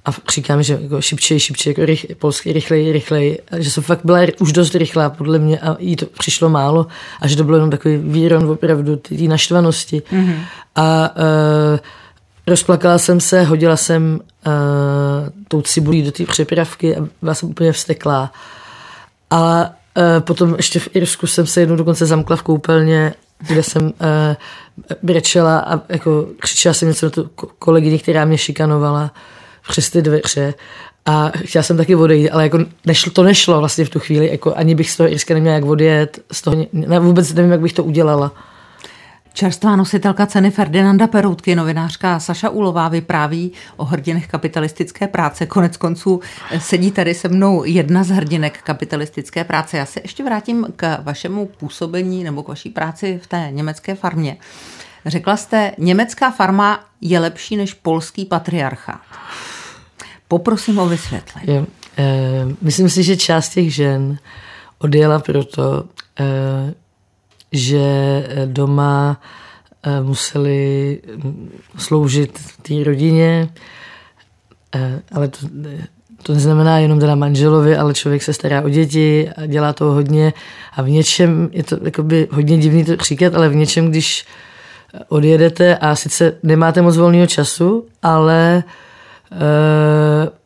a 0.06 0.10
říkám, 0.32 0.64
že 0.64 0.80
jako 0.82 1.02
šipčej, 1.02 1.40
šipčej, 1.40 1.72
jako 1.72 1.86
rych, 1.86 2.06
polsky 2.20 2.54
rychleji, 2.54 2.92
rychleji, 2.92 3.40
a 3.52 3.60
že 3.60 3.72
jsem 3.72 3.84
fakt 3.84 4.02
byla 4.04 4.20
už 4.40 4.54
dost 4.54 4.76
rychlá 4.76 5.10
podle 5.10 5.40
mě 5.40 5.60
a 5.60 5.76
jí 5.80 5.96
to 5.96 6.06
přišlo 6.06 6.50
málo 6.50 6.88
a 7.22 7.28
že 7.28 7.36
to 7.36 7.44
bylo 7.44 7.58
jenom 7.58 7.70
takový 7.70 7.98
výron 7.98 8.52
opravdu 8.52 8.96
té 8.96 9.16
naštvanosti. 9.16 10.02
Mm-hmm. 10.12 10.40
A 10.76 11.16
uh, 11.16 11.80
rozplakala 12.51 12.98
jsem 12.98 13.19
se, 13.19 13.44
hodila 13.44 13.77
jsem 13.77 14.19
uh, 14.48 14.53
tou 15.48 15.62
cibulí 15.62 16.03
do 16.03 16.12
té 16.12 16.25
přepravky 16.25 16.98
a 16.98 17.07
byla 17.21 17.33
jsem 17.33 17.50
úplně 17.50 17.71
vsteklá. 17.71 18.31
A 19.30 19.69
uh, 19.98 20.03
potom 20.19 20.53
ještě 20.57 20.80
v 20.80 20.89
Irsku 20.94 21.27
jsem 21.27 21.48
se 21.48 21.59
jednou 21.59 21.75
dokonce 21.75 22.06
zamkla 22.06 22.36
v 22.36 22.44
koupelně, 22.44 23.13
kde 23.48 23.63
jsem 23.63 23.83
uh, 23.83 23.92
brečela 25.03 25.59
a 25.59 25.81
jako 25.89 26.27
křičela 26.39 26.74
jsem 26.74 26.88
něco 26.88 27.06
na 27.06 27.09
tu 27.09 27.30
kolegyni, 27.59 28.00
která 28.00 28.25
mě 28.25 28.38
šikanovala 28.38 29.12
přes 29.69 29.89
ty 29.89 30.01
dveře 30.01 30.53
a 31.06 31.31
chtěla 31.45 31.63
jsem 31.63 31.77
taky 31.77 31.95
odejít, 31.95 32.30
ale 32.30 32.44
jako 32.44 32.59
nešlo, 32.86 33.12
to 33.12 33.24
nešlo 33.24 33.59
vlastně 33.59 33.86
v 33.86 33.89
tu 33.89 34.00
chvíli, 34.00 34.30
jako 34.31 34.53
ani 34.53 34.75
bych 34.75 34.92
z 34.92 34.98
toho 34.98 35.12
Irska 35.12 35.33
neměla 35.33 35.56
jak 35.56 35.65
odjet, 35.65 36.19
z 36.31 36.42
toho, 36.42 36.65
ne, 36.74 37.00
vůbec 37.00 37.33
nevím, 37.33 37.51
jak 37.51 37.62
bych 37.62 37.74
to 37.74 37.83
udělala. 37.83 38.31
Čerstvá 39.33 39.75
nositelka 39.75 40.25
ceny 40.25 40.51
Ferdinanda 40.51 41.07
Peroutky, 41.07 41.56
novinářka 41.56 42.19
Saša 42.19 42.50
Ulová, 42.50 42.89
vypráví 42.89 43.51
o 43.78 43.86
hrdinech 43.86 44.28
kapitalistické 44.28 45.07
práce. 45.07 45.45
Konec 45.45 45.78
konců 45.78 46.22
eh, 46.51 46.60
sedí 46.60 46.92
tady 46.92 47.13
se 47.13 47.28
mnou 47.28 47.63
jedna 47.63 48.04
z 48.04 48.10
hrdinek 48.10 48.62
kapitalistické 48.62 49.44
práce. 49.44 49.78
Já 49.78 49.86
se 49.86 50.00
ještě 50.04 50.24
vrátím 50.24 50.68
k 50.75 50.98
vašemu 51.04 51.45
působení 51.45 52.24
nebo 52.24 52.44
k 52.44 52.48
vaší 52.48 52.69
práci 52.69 53.19
v 53.24 53.28
té 53.28 53.48
německé 53.51 53.95
farmě. 53.95 54.38
Řekla 55.06 55.38
jste, 55.38 55.72
německá 55.77 56.31
farma 56.31 56.80
je 57.01 57.19
lepší 57.19 57.57
než 57.57 57.74
polský 57.74 58.25
patriarchát. 58.25 59.01
Poprosím 60.27 60.80
o 60.80 60.86
vysvětlení. 60.86 61.48
Je, 61.48 61.66
e, 61.98 62.45
myslím 62.62 62.89
si, 62.89 63.04
že 63.04 63.18
část 63.18 63.50
těch 63.50 63.75
žen 63.75 64.18
odjela 64.80 65.19
proto, 65.19 65.84
e, 66.19 66.74
že 67.51 67.83
doma 68.45 69.21
e, 69.83 70.01
museli 70.01 71.00
sloužit 71.77 72.39
té 72.62 72.83
rodině, 72.83 73.50
e, 74.75 75.01
ale 75.12 75.27
to, 75.27 75.38
to 76.24 76.34
neznamená 76.34 76.79
jenom 76.79 77.00
teda 77.00 77.15
manželovi, 77.15 77.77
ale 77.77 77.93
člověk 77.93 78.24
se 78.24 78.34
stará 78.34 78.62
o 78.62 78.70
děti 78.70 79.29
a 79.38 79.46
dělá 79.46 79.74
to 79.74 79.86
hodně 79.86 80.34
a 80.74 80.81
v 80.81 80.89
něčem, 80.89 81.50
je 81.51 81.63
to 81.63 81.77
hodně 82.31 82.58
divný 82.58 82.86
to 82.86 82.96
říkat, 82.96 83.36
ale 83.36 83.50
v 83.50 83.55
něčem, 83.55 83.89
když 83.89 84.25
odjedete 85.08 85.77
a 85.77 85.96
sice 85.96 86.34
nemáte 86.43 86.81
moc 86.81 86.98
volného 86.98 87.27
času, 87.27 87.86
ale 88.03 88.63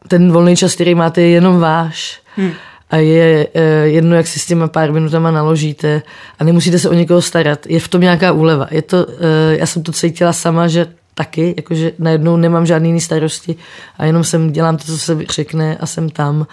ten 0.07 0.31
volný 0.31 0.55
čas, 0.55 0.75
který 0.75 0.95
máte, 0.95 1.21
je 1.21 1.29
jenom 1.29 1.59
váš. 1.59 2.21
Hmm. 2.35 2.51
A 2.95 2.97
je 2.97 3.47
uh, 3.47 3.61
jedno, 3.83 4.15
jak 4.15 4.27
si 4.27 4.39
s 4.39 4.45
těma 4.45 4.67
pár 4.67 4.91
minutama 4.91 5.31
naložíte 5.31 6.01
a 6.39 6.43
nemusíte 6.43 6.79
se 6.79 6.89
o 6.89 6.93
někoho 6.93 7.21
starat. 7.21 7.67
Je 7.67 7.79
v 7.79 7.87
tom 7.87 8.01
nějaká 8.01 8.31
úleva. 8.31 8.67
Je 8.71 8.81
to, 8.81 9.05
uh, 9.05 9.13
já 9.49 9.65
jsem 9.65 9.83
to 9.83 9.91
cítila 9.91 10.33
sama, 10.33 10.67
že 10.67 10.87
taky, 11.13 11.53
jakože 11.57 11.91
najednou 11.99 12.37
nemám 12.37 12.65
žádný 12.65 12.89
jiný 12.89 13.01
starosti 13.01 13.55
a 13.97 14.05
jenom 14.05 14.23
jsem 14.23 14.51
dělám 14.51 14.77
to, 14.77 14.83
co 14.83 14.97
se 14.97 15.17
řekne 15.29 15.77
a 15.77 15.85
jsem 15.85 16.09
tam. 16.09 16.47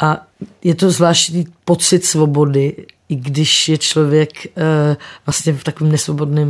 A 0.00 0.22
je 0.64 0.74
to 0.74 0.90
zvláštní 0.90 1.46
pocit 1.64 2.04
svobody, 2.04 2.76
i 3.08 3.16
když 3.16 3.68
je 3.68 3.78
člověk 3.78 4.30
uh, 4.46 4.96
vlastně 5.26 5.52
v 5.52 5.64
takovém 5.64 5.92
nesvobodném 5.92 6.48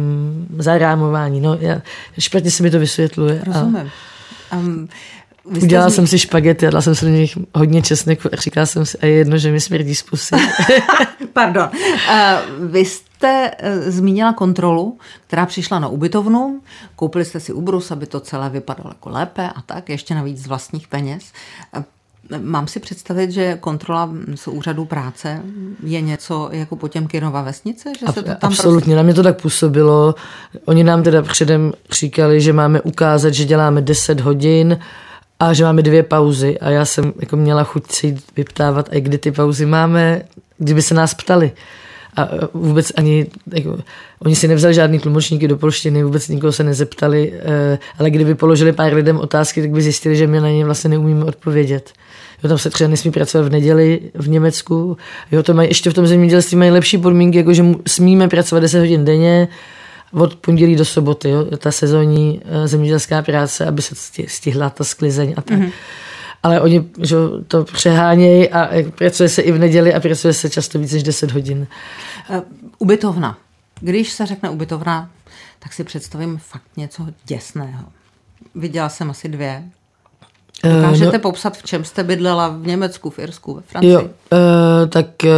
zarámování. 0.59 1.41
No, 1.41 1.57
já, 1.61 1.83
špatně 2.19 2.51
se 2.51 2.63
mi 2.63 2.71
to 2.71 2.79
vysvětluje. 2.79 3.43
Rozumím. 3.47 3.91
A, 4.51 4.57
um, 4.57 4.89
Udělala 5.45 5.91
jsem 5.91 6.07
si 6.07 6.19
špagety, 6.19 6.67
dala 6.67 6.83
jsem 6.83 6.95
si 6.95 7.05
do 7.05 7.11
nich 7.11 7.39
hodně 7.55 7.83
česneku 7.83 8.29
a 8.33 8.37
říkala 8.37 8.67
jsem 8.67 8.87
si, 8.87 8.99
a 8.99 9.07
je 9.07 9.13
jedno, 9.13 9.39
že 9.39 9.53
mi 9.53 9.61
smrdí 9.61 9.95
z 9.95 10.03
pusy. 10.03 10.35
Pardon. 11.33 11.71
Uh, 11.75 12.71
vy 12.71 12.81
jste 12.81 13.51
uh, 13.51 13.91
zmínila 13.91 14.33
kontrolu, 14.33 14.99
která 15.27 15.47
přišla 15.47 15.79
na 15.79 15.89
ubytovnu. 15.89 16.61
Koupili 16.97 17.25
jste 17.25 17.41
si 17.41 17.53
ubrus, 17.53 17.91
aby 17.91 18.07
to 18.07 18.21
celé 18.21 18.51
vypadalo 18.51 18.91
jako 18.91 19.09
lépe 19.09 19.49
a 19.49 19.63
tak, 19.63 19.89
ještě 19.89 20.15
navíc 20.15 20.43
z 20.43 20.47
vlastních 20.47 20.89
peněz. 20.89 21.33
Uh, 21.77 21.83
Mám 22.39 22.69
si 22.69 22.81
představit, 22.81 23.31
že 23.31 23.57
kontrola 23.61 24.11
z 24.35 24.49
úřadu 24.49 24.85
práce 24.85 25.43
je 25.83 26.01
něco 26.01 26.49
jako 26.53 26.77
Potěmkinova 26.77 27.43
vesnice? 27.43 27.93
Že 28.01 28.07
se 28.07 28.13
to 28.13 28.23
tam 28.23 28.37
Absolutně, 28.43 28.81
prostě... 28.81 28.97
na 28.97 29.03
mě 29.03 29.15
to 29.15 29.23
tak 29.23 29.43
působilo. 29.43 30.15
Oni 30.65 30.85
nám 30.85 31.03
teda 31.03 31.23
předem 31.23 31.73
říkali, 31.93 32.41
že 32.41 32.53
máme 32.53 32.81
ukázat, 32.81 33.35
že 33.35 33.45
děláme 33.45 33.83
10 33.83 34.21
hodin 34.21 34.79
a 35.41 35.53
že 35.53 35.65
máme 35.65 35.83
dvě 35.83 36.03
pauzy 36.03 36.59
a 36.59 36.71
já 36.71 36.85
jsem 36.85 37.13
jako 37.21 37.37
měla 37.37 37.65
chuť 37.65 37.93
si 37.93 38.17
vyptávat, 38.37 38.89
a 38.93 39.01
kdy 39.01 39.19
ty 39.19 39.33
pauzy 39.33 39.67
máme, 39.67 40.23
kdyby 40.59 40.83
se 40.83 40.95
nás 40.95 41.15
ptali. 41.15 41.53
a 42.17 42.29
vůbec 42.55 42.93
ani, 42.97 43.27
jako, 43.55 43.79
oni 44.19 44.37
si 44.37 44.49
nevzali 44.49 44.75
žádný 44.75 44.99
tlumočníky 44.99 45.49
do 45.49 45.57
polštiny, 45.57 46.05
vůbec 46.05 46.29
nikoho 46.29 46.53
se 46.53 46.65
nezeptali, 46.65 47.33
eh, 47.35 47.79
ale 47.99 48.11
kdyby 48.11 48.35
položili 48.35 48.73
pár 48.73 48.95
lidem 48.95 49.21
otázky, 49.21 49.61
tak 49.61 49.71
by 49.71 49.83
zjistili, 49.83 50.17
že 50.17 50.27
my 50.27 50.41
na 50.41 50.49
ně 50.49 50.65
vlastně 50.65 50.91
neumíme 50.91 51.25
odpovědět. 51.25 51.93
Jo, 52.43 52.49
tam 52.49 52.59
se 52.59 52.71
třeba 52.71 52.91
nesmí 52.91 53.11
pracovat 53.11 53.49
v 53.49 53.53
neděli 53.53 54.01
v 54.15 54.29
Německu. 54.29 54.97
Jo, 55.33 55.43
to 55.43 55.55
mají, 55.55 55.69
ještě 55.69 55.91
v 55.91 55.95
tom 55.95 56.07
zemědělství 56.07 56.57
mají 56.57 56.71
lepší 56.71 56.99
podmínky, 56.99 57.39
jako 57.39 57.53
že 57.53 57.65
smíme 57.87 58.29
pracovat 58.29 58.61
10 58.61 58.79
hodin 58.79 59.05
denně, 59.05 59.49
od 60.15 60.37
pondělí 60.37 60.77
do 60.77 60.85
soboty, 60.85 61.31
jo, 61.31 61.45
ta 61.57 61.73
sezónní 61.73 62.41
uh, 62.45 62.67
zemědělská 62.67 63.23
práce, 63.23 63.67
aby 63.67 63.83
se 63.83 63.95
stihla 64.27 64.71
ta 64.71 64.85
sklizeň 64.85 65.35
a 65.37 65.43
tak. 65.43 65.59
Mm-hmm. 65.59 65.73
Ale 66.43 66.61
oni 66.61 66.91
že, 67.03 67.17
to 67.49 67.65
přehánějí 67.65 68.51
a 68.51 68.71
pracuje 68.91 69.29
se 69.29 69.43
i 69.43 69.53
v 69.53 69.59
neděli 69.59 69.95
a 69.95 70.01
pracuje 70.01 70.35
se 70.35 70.51
často 70.51 70.79
víc 70.79 70.93
než 70.93 71.03
10 71.03 71.31
hodin. 71.31 71.67
Uh, 72.31 72.37
ubytovna. 72.79 73.39
Když 73.81 74.13
se 74.13 74.27
řekne 74.27 74.51
ubytovna, 74.51 75.11
tak 75.59 75.73
si 75.73 75.85
představím 75.85 76.39
fakt 76.39 76.77
něco 76.77 77.07
děsného. 77.25 77.85
Viděla 78.55 78.89
jsem 78.89 79.11
asi 79.11 79.29
dvě 79.29 79.65
Dokážete 80.65 81.13
no, 81.13 81.21
popsat, 81.21 81.57
v 81.57 81.63
čem 81.63 81.85
jste 81.85 82.05
bydlela 82.05 82.49
v 82.49 82.67
Německu, 82.67 83.11
v 83.11 83.19
Irsku, 83.19 83.55
ve 83.55 83.61
Francii? 83.61 83.93
Jo, 83.93 84.01
uh, 84.01 84.09
tak 84.89 85.07
uh, 85.25 85.31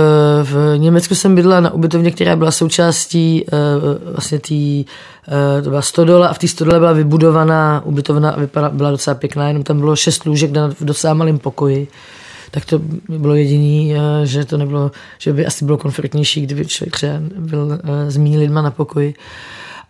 v 0.42 0.78
Německu 0.78 1.14
jsem 1.14 1.35
bydlela 1.35 1.61
na 1.61 1.71
ubytovně, 1.71 2.11
která 2.11 2.37
byla 2.37 2.50
součástí 2.50 3.45
vlastně 4.12 4.40
uh, 4.49 5.62
to 5.62 5.68
byla 5.68 5.83
stodola 5.83 6.28
a 6.28 6.33
v 6.33 6.38
té 6.38 6.49
stodole 6.49 6.78
byla 6.78 6.92
vybudovaná 6.92 7.83
ubytovna 7.85 8.30
a 8.30 8.40
vypadala, 8.40 8.75
byla 8.75 8.90
docela 8.90 9.14
pěkná, 9.14 9.49
jenom 9.49 9.62
tam 9.62 9.78
bylo 9.78 9.97
šest 9.97 10.25
lůžek 10.25 10.50
na, 10.50 10.68
v 10.68 10.85
docela 10.85 11.14
malém 11.14 11.38
pokoji. 11.38 11.88
Tak 12.50 12.64
to 12.64 12.80
bylo 13.09 13.35
jediný, 13.35 13.95
že 14.25 14.45
to 14.45 14.56
nebylo, 14.56 14.90
že 15.18 15.33
by 15.33 15.47
asi 15.47 15.64
bylo 15.64 15.78
komfortnější, 15.78 16.40
kdyby 16.40 16.66
člověk 16.66 16.95
třeba 16.95 17.12
byl 17.38 17.78
s 18.09 18.16
méně 18.16 18.38
lidma 18.38 18.62
na 18.62 18.71
pokoji. 18.71 19.14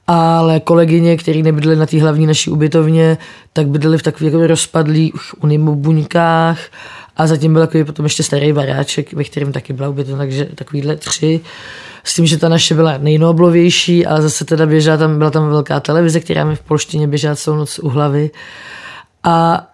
Ale 0.07 0.61
kolegyně, 0.61 1.17
které 1.17 1.43
nebydly 1.43 1.77
na 1.77 1.87
té 1.87 2.01
hlavní 2.01 2.27
naší 2.27 2.51
ubytovně, 2.51 3.19
tak 3.53 3.69
bydlely 3.69 3.99
v 3.99 4.03
takových 4.03 4.33
jako 4.33 4.47
rozpadlých 4.47 5.13
unimobuňkách 5.41 6.59
a 7.17 7.27
zatím 7.27 7.53
byl 7.53 7.63
takový 7.63 7.85
potom 7.85 8.07
ještě 8.07 8.23
starý 8.23 8.53
baráček, 8.53 9.13
ve 9.13 9.25
kterém 9.25 9.53
taky 9.53 9.73
byla 9.73 9.89
ubytovna, 9.89 10.19
takže 10.19 10.45
takovýhle 10.55 10.97
tři. 10.97 11.41
S 12.05 12.15
tím, 12.15 12.27
že 12.27 12.39
ta 12.39 12.49
naše 12.49 12.75
byla 12.75 12.99
nejnoblovější, 12.99 14.07
ale 14.07 14.23
zase 14.23 14.45
teda 14.45 14.67
běžela 14.67 14.97
tam, 14.97 15.19
byla 15.19 15.31
tam 15.31 15.49
velká 15.49 15.81
televize, 15.81 16.21
která 16.21 16.45
mi 16.45 16.57
v 16.57 16.61
polštině 16.61 17.09
běžela 17.09 17.37
celou 17.37 17.57
noc 17.57 17.79
u 17.79 17.89
hlavy. 17.89 18.31
A 19.23 19.67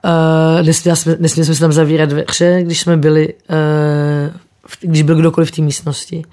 uh, 0.59 0.67
nesměli, 0.67 0.97
jsme, 0.97 1.29
jsme 1.29 1.45
se 1.45 1.61
tam 1.61 1.73
zavírat 1.73 2.09
dveře, 2.09 2.61
když 2.63 2.81
jsme 2.81 2.97
byli, 2.97 3.35
uh, 3.51 4.37
když 4.81 5.03
byl 5.03 5.17
kdokoliv 5.17 5.49
v 5.49 5.57
té 5.57 5.63
místnosti. 5.63 6.25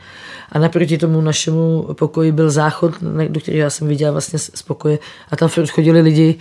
A 0.51 0.59
naproti 0.59 0.97
tomu 0.97 1.21
našemu 1.21 1.87
pokoji 1.93 2.31
byl 2.31 2.51
záchod, 2.51 2.93
do 3.27 3.39
kterého 3.39 3.61
já 3.63 3.69
jsem 3.69 3.87
viděla 3.87 4.11
vlastně 4.11 4.39
z 4.39 4.61
pokoje. 4.61 4.99
A 5.31 5.35
tam 5.35 5.49
chodili 5.49 6.01
lidi, 6.01 6.35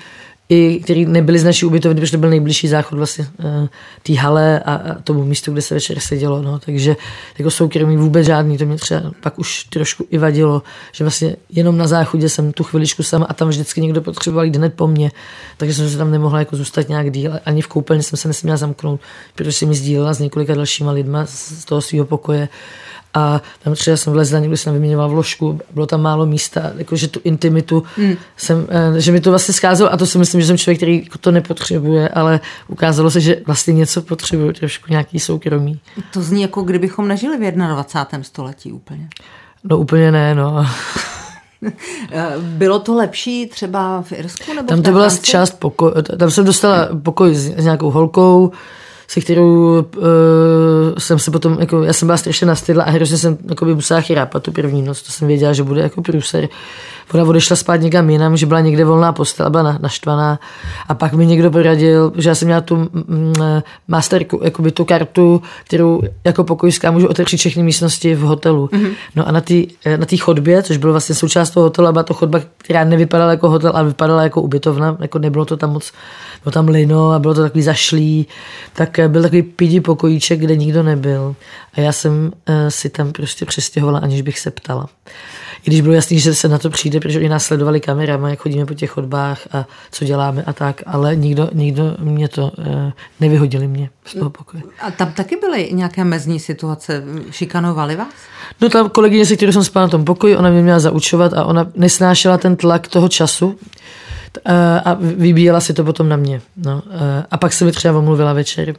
i 0.48 0.80
kteří 0.84 1.06
nebyli 1.06 1.38
z 1.38 1.44
naší 1.44 1.66
ubytovny, 1.66 2.00
protože 2.00 2.12
to 2.12 2.18
byl 2.18 2.30
nejbližší 2.30 2.68
záchod 2.68 2.98
vlastně 2.98 3.26
uh, 3.38 3.68
té 4.02 4.14
hale 4.14 4.60
a, 4.60 4.74
a 4.74 4.94
tomu 4.94 5.24
místu, 5.24 5.52
kde 5.52 5.62
se 5.62 5.74
večer 5.74 6.00
sedělo. 6.00 6.42
No. 6.42 6.58
Takže 6.58 6.96
jako 7.38 7.50
soukromí 7.50 7.96
vůbec 7.96 8.26
žádný, 8.26 8.58
to 8.58 8.66
mě 8.66 8.76
třeba 8.76 9.02
pak 9.20 9.38
už 9.38 9.64
trošku 9.64 10.06
i 10.10 10.18
vadilo, 10.18 10.62
že 10.92 11.04
vlastně 11.04 11.36
jenom 11.50 11.76
na 11.76 11.86
záchodě 11.86 12.28
jsem 12.28 12.52
tu 12.52 12.64
chviličku 12.64 13.02
sama 13.02 13.26
a 13.26 13.34
tam 13.34 13.48
vždycky 13.48 13.80
někdo 13.80 14.02
potřeboval 14.02 14.44
jít 14.44 14.56
hned 14.56 14.74
po 14.74 14.86
mně, 14.86 15.10
takže 15.56 15.74
jsem 15.74 15.90
se 15.90 15.98
tam 15.98 16.10
nemohla 16.10 16.38
jako 16.38 16.56
zůstat 16.56 16.88
nějak 16.88 17.10
díl. 17.10 17.32
Ani 17.44 17.62
v 17.62 17.68
koupelně 17.68 18.02
jsem 18.02 18.16
se 18.16 18.28
nesměla 18.28 18.56
zamknout, 18.56 19.00
protože 19.34 19.52
jsem 19.52 19.68
mi 19.68 19.74
sdílela 19.74 20.14
s 20.14 20.18
několika 20.18 20.54
dalšíma 20.54 20.90
lidma 20.90 21.26
z 21.26 21.64
toho 21.64 21.80
svého 21.80 22.06
pokoje 22.06 22.48
a 23.18 23.42
tam 23.62 23.74
třeba 23.74 23.96
jsem 23.96 24.12
vlezla, 24.12 24.38
někdy 24.38 24.56
jsem 24.56 24.72
vyměňovala 24.72 25.08
vložku, 25.08 25.60
bylo 25.74 25.86
tam 25.86 26.02
málo 26.02 26.26
místa, 26.26 26.72
jakože 26.76 27.08
tu 27.08 27.20
intimitu 27.24 27.82
hmm. 27.96 28.16
jsem, 28.36 28.66
eh, 28.68 29.00
že 29.00 29.12
mi 29.12 29.20
to 29.20 29.30
vlastně 29.30 29.54
scházelo 29.54 29.92
a 29.92 29.96
to 29.96 30.06
si 30.06 30.18
myslím, 30.18 30.40
že 30.40 30.46
jsem 30.46 30.58
člověk, 30.58 30.78
který 30.78 31.08
to 31.20 31.30
nepotřebuje, 31.30 32.08
ale 32.08 32.40
ukázalo 32.68 33.10
se, 33.10 33.20
že 33.20 33.36
vlastně 33.46 33.72
něco 33.72 34.02
potřebuje, 34.02 34.52
trošku 34.52 34.86
nějaký 34.90 35.20
soukromí. 35.20 35.80
To 36.12 36.22
zní 36.22 36.42
jako 36.42 36.62
kdybychom 36.62 37.08
nežili 37.08 37.36
v 37.36 37.52
21. 37.52 38.24
století 38.24 38.72
úplně. 38.72 39.08
No 39.64 39.78
úplně 39.78 40.12
ne, 40.12 40.34
no. 40.34 40.66
Eh, 42.10 42.26
bylo 42.38 42.78
to 42.78 42.94
lepší 42.94 43.46
třeba 43.46 44.02
v 44.02 44.12
Irsku? 44.12 44.54
Nebo 44.54 44.68
tam 44.68 44.82
to 44.82 44.90
byla 44.90 45.10
část 45.10 45.50
pokoj, 45.50 45.92
tam 46.18 46.30
jsem 46.30 46.44
dostala 46.44 46.88
pokoj 47.02 47.34
s, 47.34 47.54
s 47.56 47.64
nějakou 47.64 47.90
holkou, 47.90 48.52
se 49.10 49.20
kterou 49.20 49.80
uh, 49.96 50.04
jsem 50.98 51.18
se 51.18 51.30
potom, 51.30 51.56
jako, 51.60 51.82
já 51.82 51.92
jsem 51.92 52.08
byla 52.08 52.16
strašně 52.16 52.46
nastydla 52.46 52.84
a 52.84 52.90
hrozně 52.90 53.18
jsem 53.18 53.38
jako 53.48 53.64
by 53.64 53.74
musela 53.74 54.00
chrápat 54.00 54.42
tu 54.42 54.52
první 54.52 54.82
noc, 54.82 55.02
to 55.02 55.12
jsem 55.12 55.28
věděla, 55.28 55.52
že 55.52 55.62
bude 55.62 55.82
jako 55.82 56.02
průser. 56.02 56.48
Ona 57.14 57.24
odešla 57.24 57.56
spát 57.56 57.76
někam 57.76 58.10
jinam, 58.10 58.36
že 58.36 58.46
byla 58.46 58.60
někde 58.60 58.84
volná 58.84 59.12
postel, 59.12 59.50
byla 59.50 59.78
naštvaná 59.80 60.40
a 60.88 60.94
pak 60.94 61.12
mi 61.12 61.26
někdo 61.26 61.50
poradil, 61.50 62.12
že 62.16 62.28
já 62.28 62.34
jsem 62.34 62.48
měla 62.48 62.60
tu 62.60 62.76
mm, 62.76 63.34
masterku, 63.88 64.40
jako 64.44 64.62
by 64.62 64.72
tu 64.72 64.84
kartu, 64.84 65.42
kterou 65.64 66.00
jako 66.24 66.44
pokojská 66.44 66.90
můžu 66.90 67.08
otevřít 67.08 67.36
všechny 67.36 67.62
místnosti 67.62 68.14
v 68.14 68.20
hotelu. 68.20 68.66
Mm-hmm. 68.66 68.90
No 69.16 69.28
a 69.28 69.32
na 69.32 69.40
té 69.40 69.54
na 69.96 70.06
chodbě, 70.20 70.62
což 70.62 70.76
bylo 70.76 70.92
vlastně 70.92 71.14
součást 71.14 71.50
toho 71.50 71.64
hotelu, 71.64 71.92
byla 71.92 72.02
to 72.02 72.14
chodba, 72.14 72.40
která 72.58 72.84
nevypadala 72.84 73.30
jako 73.30 73.50
hotel, 73.50 73.72
ale 73.74 73.88
vypadala 73.88 74.22
jako 74.22 74.42
ubytovna, 74.42 74.96
jako 75.00 75.18
nebylo 75.18 75.44
to 75.44 75.56
tam 75.56 75.72
moc 75.72 75.92
bylo 76.42 76.52
tam 76.52 76.68
lino 76.68 77.12
a 77.12 77.18
bylo 77.18 77.34
to 77.34 77.42
takový 77.42 77.62
zašlý, 77.62 78.26
tak 78.72 79.00
byl 79.08 79.22
takový 79.22 79.42
pidi 79.42 79.80
pokojíček, 79.80 80.40
kde 80.40 80.56
nikdo 80.56 80.82
nebyl. 80.82 81.36
A 81.74 81.80
já 81.80 81.92
jsem 81.92 82.32
uh, 82.48 82.54
si 82.68 82.90
tam 82.90 83.12
prostě 83.12 83.44
přestěhovala, 83.44 83.98
aniž 83.98 84.22
bych 84.22 84.38
se 84.38 84.50
ptala. 84.50 84.88
I 85.62 85.70
když 85.70 85.80
bylo 85.80 85.94
jasný, 85.94 86.18
že 86.18 86.34
se 86.34 86.48
na 86.48 86.58
to 86.58 86.70
přijde, 86.70 87.00
protože 87.00 87.18
oni 87.18 87.28
nás 87.28 87.44
sledovali 87.44 87.80
kamerama, 87.80 88.30
jak 88.30 88.38
chodíme 88.38 88.66
po 88.66 88.74
těch 88.74 88.90
chodbách 88.90 89.40
a 89.52 89.66
co 89.90 90.04
děláme 90.04 90.42
a 90.46 90.52
tak, 90.52 90.82
ale 90.86 91.16
nikdo, 91.16 91.50
nikdo 91.52 91.96
mě 91.98 92.28
to 92.28 92.52
uh, 92.58 92.66
nevyhodili 93.20 93.68
mě 93.68 93.90
z 94.04 94.14
toho 94.14 94.30
pokoje. 94.30 94.62
A 94.80 94.90
tam 94.90 95.12
taky 95.12 95.36
byly 95.36 95.68
nějaké 95.72 96.04
mezní 96.04 96.40
situace? 96.40 97.02
Šikanovali 97.30 97.96
vás? 97.96 98.14
No 98.60 98.68
tam 98.68 98.90
kolegyně, 98.90 99.26
se 99.26 99.36
kterou 99.36 99.52
jsem 99.52 99.64
spala 99.64 99.86
na 99.86 99.90
tom 99.90 100.04
pokoji, 100.04 100.36
ona 100.36 100.50
mě 100.50 100.62
měla 100.62 100.78
zaučovat 100.78 101.32
a 101.32 101.44
ona 101.44 101.66
nesnášela 101.74 102.38
ten 102.38 102.56
tlak 102.56 102.88
toho 102.88 103.08
času, 103.08 103.58
Eh, 104.44 104.80
a 104.84 104.94
vybíjela 105.00 105.60
si 105.60 105.74
to 105.74 105.84
potom 105.84 106.08
na 106.08 106.16
mě. 106.16 106.40
No. 106.56 106.82
Eh, 106.90 107.24
a 107.30 107.36
pak 107.36 107.52
se 107.52 107.64
mi 107.64 107.72
třeba 107.72 107.98
omluvila 107.98 108.32
večer. 108.32 108.74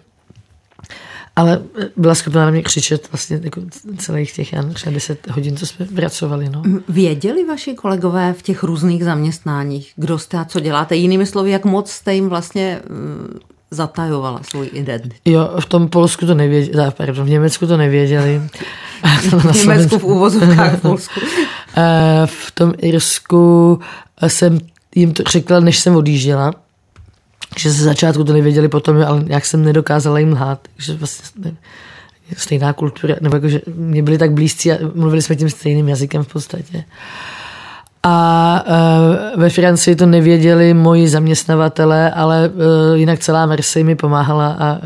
Ale 1.39 1.61
byla 1.97 2.15
schopná 2.15 2.45
na 2.45 2.51
mě 2.51 2.61
křičet 2.61 3.11
vlastně 3.11 3.39
jako 3.43 3.61
celých 3.97 4.33
těch, 4.33 4.53
já 4.53 4.63
třeba 4.63 4.93
10 4.93 5.27
hodin, 5.27 5.57
co 5.57 5.65
jsme 5.65 5.85
pracovali. 5.85 6.49
No. 6.49 6.63
Věděli 6.89 7.45
vaši 7.45 7.73
kolegové 7.73 8.33
v 8.33 8.41
těch 8.41 8.63
různých 8.63 9.03
zaměstnáních, 9.03 9.91
kdo 9.95 10.19
jste 10.19 10.37
a 10.37 10.45
co 10.45 10.59
děláte? 10.59 10.95
Jinými 10.95 11.25
slovy, 11.25 11.51
jak 11.51 11.65
moc 11.65 11.91
jste 11.91 12.15
jim 12.15 12.29
vlastně 12.29 12.79
mm, 12.89 13.39
zatajovala 13.71 14.43
svůj 14.43 14.69
identitu? 14.73 15.15
Jo, 15.25 15.49
v 15.59 15.65
tom 15.65 15.89
Polsku 15.89 16.25
to 16.25 16.35
nevěděli, 16.35 16.91
pardon, 16.97 17.25
v 17.25 17.29
Německu 17.29 17.67
to 17.67 17.77
nevěděli. 17.77 18.41
v 19.51 19.55
Německu 19.55 19.99
v 19.99 20.03
úvozovkách 20.03 20.77
v 20.77 20.81
Polsku. 20.81 21.19
Eh, 21.77 22.25
v 22.25 22.51
tom 22.51 22.73
Irsku 22.77 23.79
jsem 24.27 24.59
jim 24.95 25.13
to 25.13 25.23
řekla, 25.29 25.59
než 25.59 25.79
jsem 25.79 25.95
odjížděla, 25.95 26.51
že 27.57 27.71
ze 27.71 27.83
začátku 27.83 28.23
to 28.23 28.33
nevěděli 28.33 28.67
potom, 28.67 29.03
ale 29.07 29.23
jak 29.27 29.45
jsem 29.45 29.63
nedokázala 29.63 30.19
jim 30.19 30.31
lhát, 30.31 30.67
že 30.77 30.93
vlastně 30.93 31.51
stejná 32.37 32.73
kultura, 32.73 33.15
nebo 33.21 33.35
jako, 33.35 33.49
že 33.49 33.61
mě 33.75 34.03
byli 34.03 34.17
tak 34.17 34.31
blízcí 34.31 34.71
a 34.71 34.77
mluvili 34.95 35.21
jsme 35.21 35.35
tím 35.35 35.49
stejným 35.49 35.89
jazykem 35.89 36.23
v 36.23 36.33
podstatě. 36.33 36.83
A 38.03 38.63
uh, 39.35 39.41
ve 39.41 39.49
Francii 39.49 39.95
to 39.95 40.05
nevěděli 40.05 40.73
moji 40.73 41.07
zaměstnavatele, 41.07 42.11
ale 42.11 42.49
uh, 42.49 42.97
jinak 42.97 43.19
celá 43.19 43.45
Marseille 43.45 43.85
mi 43.85 43.95
pomáhala 43.95 44.57
a 44.59 44.73
uh, 44.73 44.79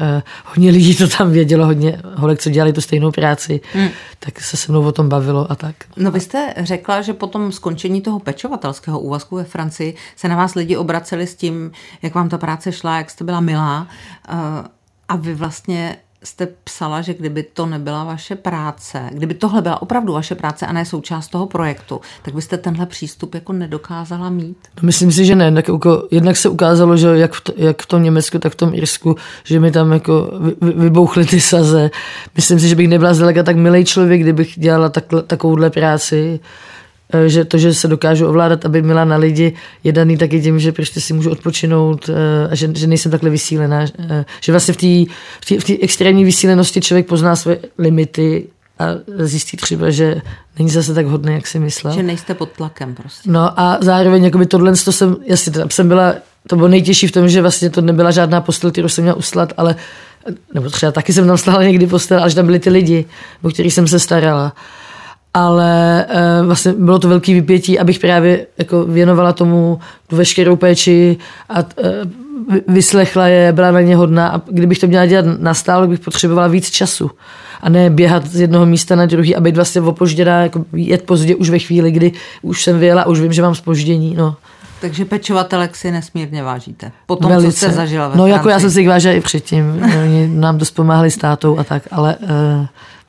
hodně 0.46 0.72
lidí 0.72 0.96
to 0.96 1.08
tam 1.08 1.32
vědělo, 1.32 1.65
hodně 1.65 2.01
holek, 2.15 2.39
co 2.39 2.50
dělali 2.50 2.74
tu 2.74 2.82
stejnou 2.82 3.12
práci, 3.12 3.62
hmm. 3.74 3.89
tak 4.20 4.41
se 4.41 4.58
se 4.58 4.72
mnou 4.72 4.84
o 4.84 4.91
tom 4.91 5.10
bavilo 5.10 5.51
a 5.51 5.55
tak. 5.55 5.75
No 5.98 6.12
vy 6.12 6.20
jste 6.20 6.53
řekla, 6.58 7.01
že 7.01 7.13
po 7.13 7.27
tom 7.27 7.51
skončení 7.51 8.01
toho 8.01 8.20
pečovatelského 8.20 9.00
úvazku 9.00 9.36
ve 9.36 9.43
Francii 9.43 9.96
se 10.15 10.27
na 10.27 10.36
vás 10.36 10.55
lidi 10.55 10.77
obraceli 10.77 11.27
s 11.27 11.36
tím, 11.36 11.72
jak 12.01 12.15
vám 12.15 12.29
ta 12.29 12.38
práce 12.38 12.72
šla, 12.72 12.98
jak 12.98 13.10
jste 13.10 13.24
byla 13.24 13.39
milá 13.39 13.88
a 15.08 15.15
vy 15.15 15.36
vlastně 15.36 15.96
jste 16.24 16.48
psala, 16.63 17.01
že 17.01 17.13
kdyby 17.13 17.44
to 17.44 17.65
nebyla 17.65 18.03
vaše 18.03 18.36
práce, 18.36 19.10
kdyby 19.12 19.34
tohle 19.34 19.62
byla 19.62 19.82
opravdu 19.82 20.13
vaše 20.13 20.36
práce 20.36 20.65
a 20.65 20.74
ne 20.74 20.86
součást 20.86 21.27
toho 21.27 21.48
projektu, 21.48 22.01
tak 22.22 22.34
byste 22.34 22.58
tenhle 22.58 22.86
přístup 22.86 23.36
jako 23.36 23.53
nedokázala 23.53 24.30
mít? 24.30 24.58
No, 24.77 24.86
myslím 24.86 25.12
si, 25.12 25.25
že 25.25 25.36
ne. 25.36 25.51
Tak 25.51 25.68
jako, 25.68 26.08
jednak 26.12 26.38
se 26.38 26.50
ukázalo, 26.50 26.98
že 26.98 27.08
jak 27.08 27.34
v, 27.34 27.42
to, 27.42 27.53
jak 27.58 27.82
v 27.82 27.86
tom 27.86 28.03
Německu, 28.03 28.39
tak 28.39 28.53
v 28.53 28.56
tom 28.56 28.74
Irsku, 28.74 29.15
že 29.44 29.60
mi 29.60 29.72
tam 29.72 29.92
jako 29.92 30.32
vy, 30.39 30.72
vybouchly 30.72 31.25
ty 31.25 31.42
saze. 31.42 31.92
Myslím 32.36 32.60
si, 32.60 32.68
že 32.68 32.75
bych 32.75 32.88
nebyla 32.88 33.13
zdaleka 33.13 33.44
tak 33.44 33.56
milý 33.56 33.86
člověk, 33.86 34.22
kdybych 34.22 34.60
dělala 34.60 34.89
takhle, 34.89 35.24
takovouhle 35.24 35.70
práci. 35.70 36.39
Eh, 37.13 37.29
že 37.29 37.46
to, 37.46 37.58
že 37.58 37.74
se 37.74 37.88
dokážu 37.88 38.27
ovládat, 38.27 38.65
aby 38.65 38.82
měla 38.82 39.05
na 39.05 39.15
lidi, 39.15 39.53
je 39.84 39.91
daný 39.91 40.17
taky 40.17 40.41
tím, 40.41 40.60
že 40.60 40.72
prostě 40.72 41.01
si 41.01 41.13
můžu 41.13 41.32
odpočinout 41.32 42.10
eh, 42.10 42.48
a 42.51 42.55
že, 42.55 42.70
že 42.75 42.88
nejsem 42.88 43.12
takhle 43.12 43.29
vysílená. 43.29 43.86
Eh, 44.00 44.25
že 44.41 44.51
vlastně 44.51 44.74
v 44.74 44.77
té 44.77 45.12
v 45.55 45.63
v 45.63 45.77
extrémní 45.82 46.25
vysílenosti 46.25 46.82
člověk 46.82 47.08
pozná 47.08 47.36
své 47.36 47.58
limity 47.77 48.48
a 48.79 48.86
zjistí 49.17 49.58
třeba, 49.58 49.89
že 49.89 50.22
není 50.60 50.70
zase 50.70 50.93
tak 50.93 51.05
hodný, 51.05 51.34
jak 51.34 51.48
si 51.48 51.60
myslel. 51.60 51.93
Že 51.93 52.03
nejste 52.03 52.34
pod 52.34 52.50
tlakem 52.50 52.96
prostě. 52.96 53.32
No 53.32 53.60
a 53.60 53.77
zároveň 53.82 54.24
jakoby 54.24 54.46
tohle 54.46 54.74
to 54.86 54.91
jsem, 54.91 55.15
jasně, 55.25 55.51
tam 55.51 55.70
jsem 55.70 55.88
byla, 55.88 56.13
to 56.48 56.55
bylo 56.55 56.67
nejtěžší 56.67 57.08
v 57.08 57.12
tom, 57.12 57.29
že 57.29 57.41
vlastně 57.41 57.70
to 57.70 57.82
nebyla 57.82 58.12
žádná 58.12 58.41
postel, 58.41 58.72
kterou 58.72 58.89
jsem 58.89 59.03
měla 59.03 59.17
uslat, 59.17 59.53
ale 59.58 59.75
nebo 60.53 60.70
třeba 60.70 60.91
taky 60.91 61.13
jsem 61.13 61.27
tam 61.27 61.38
stála 61.38 61.63
někdy 61.63 61.88
postel, 61.88 62.29
že 62.29 62.36
tam 62.36 62.46
byli 62.46 62.60
ty 62.60 62.70
lidi, 62.70 63.05
o 63.41 63.50
kterých 63.50 63.74
jsem 63.74 63.88
se 63.88 64.00
starala. 64.00 64.53
Ale 65.33 66.05
e, 66.05 66.43
vlastně 66.43 66.73
bylo 66.73 66.99
to 66.99 67.09
velký 67.09 67.33
vypětí, 67.33 67.79
abych 67.79 67.99
právě 67.99 68.47
jako 68.57 68.85
věnovala 68.85 69.33
tomu 69.33 69.79
tu 70.07 70.15
veškerou 70.15 70.55
péči 70.55 71.17
a 71.49 71.59
e, 71.59 71.63
vyslechla 72.67 73.27
je, 73.27 73.51
byla 73.51 73.71
na 73.71 73.81
ně 73.81 73.95
hodná 73.95 74.27
a 74.27 74.41
kdybych 74.49 74.79
to 74.79 74.87
měla 74.87 75.05
dělat 75.05 75.25
nastále, 75.39 75.87
bych 75.87 75.99
potřebovala 75.99 76.47
víc 76.47 76.69
času 76.69 77.11
a 77.63 77.69
ne 77.69 77.89
běhat 77.89 78.27
z 78.27 78.39
jednoho 78.39 78.65
místa 78.65 78.95
na 78.95 79.05
druhý 79.05 79.35
a 79.35 79.41
být 79.41 79.55
vlastně 79.55 79.81
opožděná, 79.81 80.41
jako 80.41 80.65
jet 80.73 81.03
pozdě 81.03 81.35
už 81.35 81.49
ve 81.49 81.59
chvíli, 81.59 81.91
kdy 81.91 82.11
už 82.41 82.63
jsem 82.63 82.79
vyjela 82.79 83.01
a 83.01 83.05
už 83.05 83.19
vím, 83.19 83.33
že 83.33 83.41
mám 83.41 83.55
spoždění. 83.55 84.15
No. 84.15 84.35
Takže 84.81 85.05
pečovatelek 85.05 85.75
si 85.75 85.91
nesmírně 85.91 86.43
vážíte. 86.43 86.91
Po 87.05 87.15
tom, 87.15 87.31
Velice. 87.31 87.51
co 87.51 87.57
jste 87.57 87.71
zažila 87.71 88.07
ve 88.07 88.17
No 88.17 88.27
jako 88.27 88.49
já 88.49 88.59
jsem 88.59 88.71
si 88.71 88.79
jich 88.79 88.89
vážila 88.89 89.13
i 89.13 89.21
předtím. 89.21 89.83
Oni 90.03 90.27
nám 90.27 90.57
dost 90.57 90.71
pomáhali 90.71 91.11
s 91.11 91.17
tátou 91.17 91.59
a 91.59 91.63
tak, 91.63 91.83
ale 91.91 92.15
uh, 92.21 92.29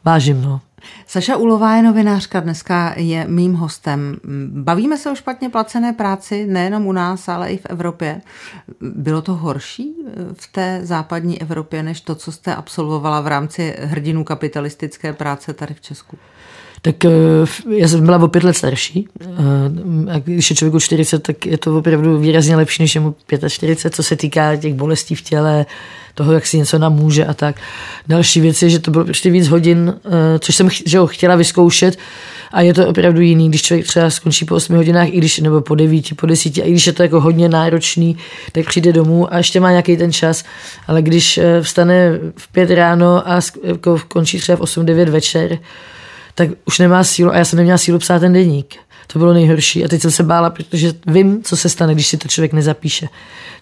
vážím, 0.05 0.43
no. 0.43 0.61
Saša 1.07 1.37
Ulová 1.37 1.77
je 1.77 1.83
novinářka, 1.83 2.41
dneska 2.41 2.95
je 2.97 3.27
mým 3.29 3.55
hostem. 3.55 4.17
Bavíme 4.49 4.99
se 4.99 5.11
o 5.11 5.15
špatně 5.15 5.49
placené 5.49 5.93
práci 5.93 6.47
nejenom 6.47 6.87
u 6.87 6.93
nás, 6.93 7.29
ale 7.29 7.51
i 7.53 7.57
v 7.57 7.67
Evropě. 7.67 8.21
Bylo 8.81 9.23
to 9.23 9.35
horší 9.35 9.95
v 10.33 10.53
té 10.53 10.81
západní 10.83 11.43
Evropě, 11.43 11.83
než 11.83 12.01
to, 12.01 12.15
co 12.15 12.33
jste 12.33 12.55
absolvovala 12.55 13.21
v 13.21 13.27
rámci 13.27 13.77
hrdinů 13.81 14.25
kapitalistické 14.25 15.13
práce 15.13 15.53
tady 15.53 15.75
v 15.75 15.81
Česku? 15.81 16.19
Tak 16.85 17.05
eh, 17.05 17.11
já 17.69 17.89
jsem 17.89 18.05
byla 18.05 18.19
o 18.19 18.29
pět 18.29 18.45
let 18.45 18.57
starší. 18.57 19.09
Eh, 19.21 20.13
a 20.13 20.19
když 20.19 20.51
je 20.51 20.57
člověku 20.57 20.81
40, 20.81 21.23
tak 21.23 21.47
je 21.47 21.59
to 21.59 21.79
opravdu 21.79 22.19
výrazně 22.19 22.57
lepší, 22.57 22.83
než 22.83 22.95
je 22.95 23.01
mu 23.01 23.15
45, 23.49 23.95
co 23.95 24.03
se 24.03 24.17
týká 24.17 24.57
těch 24.57 24.75
bolestí 24.75 25.15
v 25.15 25.23
těle, 25.23 25.67
toho, 26.15 26.33
jak 26.33 26.47
si 26.47 26.59
něco 26.59 26.79
namůže 26.79 27.27
a 27.27 27.35
tak. 27.35 27.57
Další 28.09 28.41
věc 28.41 28.63
je, 28.63 28.71
že 28.71 28.79
to 28.79 28.91
bylo 28.91 29.05
prostě 29.05 29.31
víc 29.31 29.49
hodin, 29.49 29.95
eh, 30.05 30.39
což 30.39 30.57
jsem 30.57 30.69
že 30.87 30.99
ho, 30.99 31.07
chtěla 31.07 31.37
vyzkoušet 31.37 31.99
a 32.53 32.61
je 32.61 32.75
to 32.75 32.89
opravdu 32.89 33.21
jiný, 33.21 33.49
když 33.49 33.63
člověk 33.63 33.87
třeba 33.87 34.11
skončí 34.11 34.45
po 34.45 34.55
8 34.55 34.77
hodinách, 34.77 35.09
i 35.09 35.19
když, 35.19 35.39
nebo 35.39 35.61
po 35.61 35.75
9, 35.75 36.17
po 36.17 36.27
10, 36.27 36.59
a 36.59 36.65
i 36.65 36.71
když 36.71 36.87
je 36.87 36.93
to 36.93 37.03
jako 37.03 37.21
hodně 37.21 37.49
náročný, 37.49 38.17
tak 38.53 38.67
přijde 38.67 38.93
domů 38.93 39.35
a 39.35 39.37
ještě 39.37 39.61
má 39.61 39.71
nějaký 39.71 39.97
ten 39.97 40.13
čas, 40.13 40.45
ale 40.87 41.03
když 41.03 41.41
vstane 41.63 42.19
v 42.37 42.53
5 42.53 42.71
ráno 42.71 43.31
a 43.31 43.41
jako 43.63 43.99
končí 44.09 44.39
třeba 44.39 44.57
v 44.57 44.61
8-9 44.61 45.11
večer, 45.11 45.59
tak 46.35 46.49
už 46.65 46.79
nemá 46.79 47.05
sílu 47.05 47.31
a 47.31 47.37
já 47.37 47.45
jsem 47.45 47.57
neměla 47.57 47.79
sílu 47.79 47.99
psát 47.99 48.19
ten 48.19 48.33
deník. 48.33 48.75
To 49.07 49.19
bylo 49.19 49.33
nejhorší 49.33 49.85
a 49.85 49.89
teď 49.89 50.03
jsem 50.03 50.11
se 50.11 50.23
bála, 50.23 50.51
protože 50.51 50.93
vím, 51.07 51.43
co 51.43 51.57
se 51.57 51.69
stane, 51.69 51.95
když 51.95 52.07
si 52.07 52.17
to 52.17 52.29
člověk 52.29 52.53
nezapíše. 52.53 53.09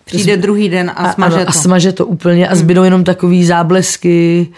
Přijde 0.04 0.36
druhý 0.36 0.68
den 0.68 0.92
a 0.96 1.12
smaže 1.12 1.36
a, 1.36 1.44
to. 1.44 1.48
A 1.48 1.52
smaže 1.52 1.92
to 1.92 2.06
úplně 2.06 2.48
a 2.48 2.54
zbydou 2.54 2.82
jenom 2.82 3.04
takový 3.04 3.44
záblesky 3.44 4.48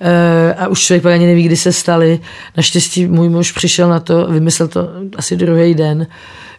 eh, 0.00 0.54
a 0.54 0.68
už 0.68 0.80
člověk 0.80 1.06
ani 1.06 1.26
neví, 1.26 1.42
kdy 1.42 1.56
se 1.56 1.72
staly. 1.72 2.20
Naštěstí 2.56 3.06
můj 3.06 3.28
muž 3.28 3.52
přišel 3.52 3.88
na 3.88 4.00
to, 4.00 4.26
vymyslel 4.26 4.68
to 4.68 4.88
asi 5.16 5.36
druhý 5.36 5.74
den, 5.74 6.06